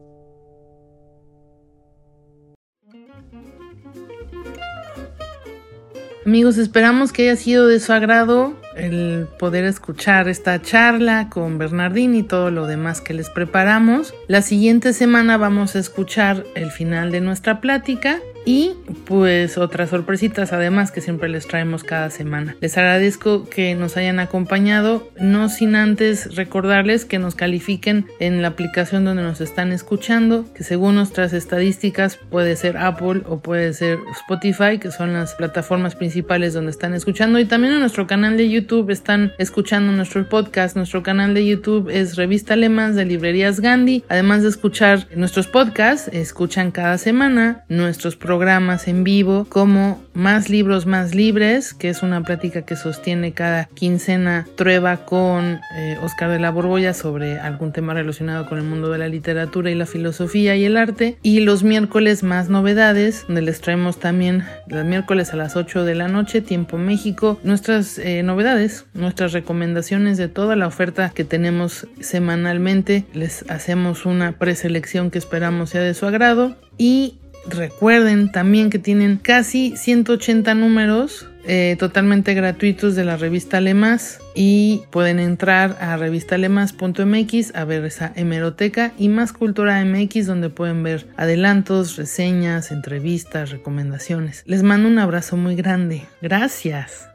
Amigos, 6.25 6.57
esperamos 6.57 7.11
que 7.11 7.23
haya 7.23 7.35
sido 7.35 7.67
de 7.67 7.81
su 7.81 7.91
agrado 7.91 8.53
el 8.77 9.27
poder 9.39 9.65
escuchar 9.65 10.29
esta 10.29 10.61
charla 10.61 11.29
con 11.29 11.57
Bernardín 11.57 12.15
y 12.15 12.23
todo 12.23 12.49
lo 12.49 12.65
demás 12.65 13.01
que 13.01 13.13
les 13.13 13.29
preparamos. 13.29 14.13
La 14.27 14.41
siguiente 14.41 14.93
semana 14.93 15.37
vamos 15.37 15.75
a 15.75 15.79
escuchar 15.79 16.45
el 16.55 16.71
final 16.71 17.11
de 17.11 17.19
nuestra 17.19 17.59
plática 17.59 18.21
y 18.45 18.73
pues 19.05 19.57
otras 19.57 19.89
sorpresitas 19.89 20.53
además 20.53 20.91
que 20.91 21.01
siempre 21.01 21.29
les 21.29 21.47
traemos 21.47 21.83
cada 21.83 22.09
semana. 22.09 22.55
Les 22.61 22.77
agradezco 22.77 23.49
que 23.49 23.75
nos 23.75 23.97
hayan 23.97 24.19
acompañado, 24.19 25.09
no 25.19 25.49
sin 25.49 25.75
antes 25.75 26.35
recordarles 26.35 27.05
que 27.05 27.19
nos 27.19 27.35
califiquen 27.35 28.07
en 28.19 28.41
la 28.41 28.49
aplicación 28.49 29.05
donde 29.05 29.23
nos 29.23 29.41
están 29.41 29.71
escuchando, 29.71 30.45
que 30.53 30.63
según 30.63 30.95
nuestras 30.95 31.33
estadísticas 31.33 32.17
puede 32.29 32.55
ser 32.55 32.77
Apple 32.77 33.21
o 33.25 33.39
puede 33.39 33.73
ser 33.73 33.99
Spotify, 34.11 34.77
que 34.79 34.91
son 34.91 35.13
las 35.13 35.35
plataformas 35.35 35.95
principales 35.95 36.53
donde 36.53 36.71
están 36.71 36.93
escuchando 36.93 37.39
y 37.39 37.45
también 37.45 37.73
en 37.73 37.79
nuestro 37.79 38.07
canal 38.07 38.37
de 38.37 38.49
YouTube 38.49 38.89
están 38.89 39.33
escuchando 39.37 39.91
nuestro 39.91 40.27
podcast. 40.27 40.75
Nuestro 40.75 41.03
canal 41.03 41.33
de 41.33 41.45
YouTube 41.45 41.89
es 41.89 42.15
Revista 42.15 42.53
Alemas 42.53 42.95
de 42.95 43.05
Librerías 43.05 43.59
Gandhi. 43.59 44.03
Además 44.09 44.43
de 44.43 44.49
escuchar 44.49 45.07
nuestros 45.15 45.47
podcasts, 45.47 46.09
escuchan 46.13 46.71
cada 46.71 46.97
semana 46.97 47.63
nuestros 47.69 48.15
programas 48.15 48.32
programas 48.33 48.87
en 48.87 49.03
vivo 49.03 49.45
como 49.47 50.03
Más 50.15 50.49
Libros 50.49 50.87
Más 50.87 51.13
Libres, 51.13 51.75
que 51.75 51.89
es 51.89 52.01
una 52.01 52.23
plática 52.23 52.63
que 52.63 52.75
sostiene 52.75 53.33
cada 53.33 53.65
quincena 53.75 54.47
Trueba 54.55 55.05
con 55.05 55.59
eh, 55.75 55.99
Oscar 56.01 56.31
de 56.31 56.39
la 56.39 56.49
Borbolla 56.49 56.95
sobre 56.95 57.39
algún 57.39 57.71
tema 57.73 57.93
relacionado 57.93 58.49
con 58.49 58.57
el 58.57 58.63
mundo 58.63 58.89
de 58.89 58.97
la 58.97 59.07
literatura 59.07 59.69
y 59.69 59.75
la 59.75 59.85
filosofía 59.85 60.55
y 60.55 60.65
el 60.65 60.77
arte. 60.77 61.19
Y 61.21 61.41
los 61.41 61.61
miércoles 61.61 62.23
Más 62.23 62.49
Novedades, 62.49 63.25
donde 63.27 63.43
les 63.43 63.61
traemos 63.61 63.99
también 63.99 64.43
los 64.65 64.83
miércoles 64.83 65.31
a 65.31 65.37
las 65.37 65.55
8 65.55 65.85
de 65.85 65.93
la 65.93 66.07
noche, 66.07 66.41
tiempo 66.41 66.79
México, 66.79 67.39
nuestras 67.43 67.99
eh, 67.99 68.23
novedades, 68.23 68.87
nuestras 68.95 69.31
recomendaciones 69.33 70.17
de 70.17 70.27
toda 70.27 70.55
la 70.55 70.65
oferta 70.65 71.11
que 71.13 71.23
tenemos 71.23 71.85
semanalmente. 71.99 73.05
Les 73.13 73.47
hacemos 73.47 74.07
una 74.07 74.31
preselección 74.31 75.11
que 75.11 75.19
esperamos 75.19 75.69
sea 75.69 75.81
de 75.81 75.93
su 75.93 76.07
agrado. 76.07 76.55
Y 76.75 77.19
Recuerden 77.45 78.31
también 78.31 78.69
que 78.69 78.79
tienen 78.79 79.17
casi 79.17 79.75
180 79.75 80.53
números 80.55 81.27
eh, 81.45 81.75
totalmente 81.77 82.33
gratuitos 82.33 82.95
de 82.95 83.03
la 83.03 83.17
revista 83.17 83.59
Lemas 83.59 84.19
y 84.33 84.83
pueden 84.91 85.19
entrar 85.19 85.77
a 85.81 85.97
revistalemas.mx 85.97 87.55
a 87.55 87.65
ver 87.65 87.83
esa 87.83 88.13
hemeroteca 88.15 88.93
y 88.97 89.09
más 89.09 89.33
cultura 89.33 89.83
MX 89.83 90.25
donde 90.25 90.49
pueden 90.49 90.83
ver 90.83 91.05
adelantos, 91.17 91.97
reseñas, 91.97 92.71
entrevistas, 92.71 93.51
recomendaciones. 93.51 94.43
Les 94.45 94.63
mando 94.63 94.87
un 94.87 94.99
abrazo 94.99 95.35
muy 95.35 95.55
grande. 95.55 96.03
Gracias. 96.21 97.12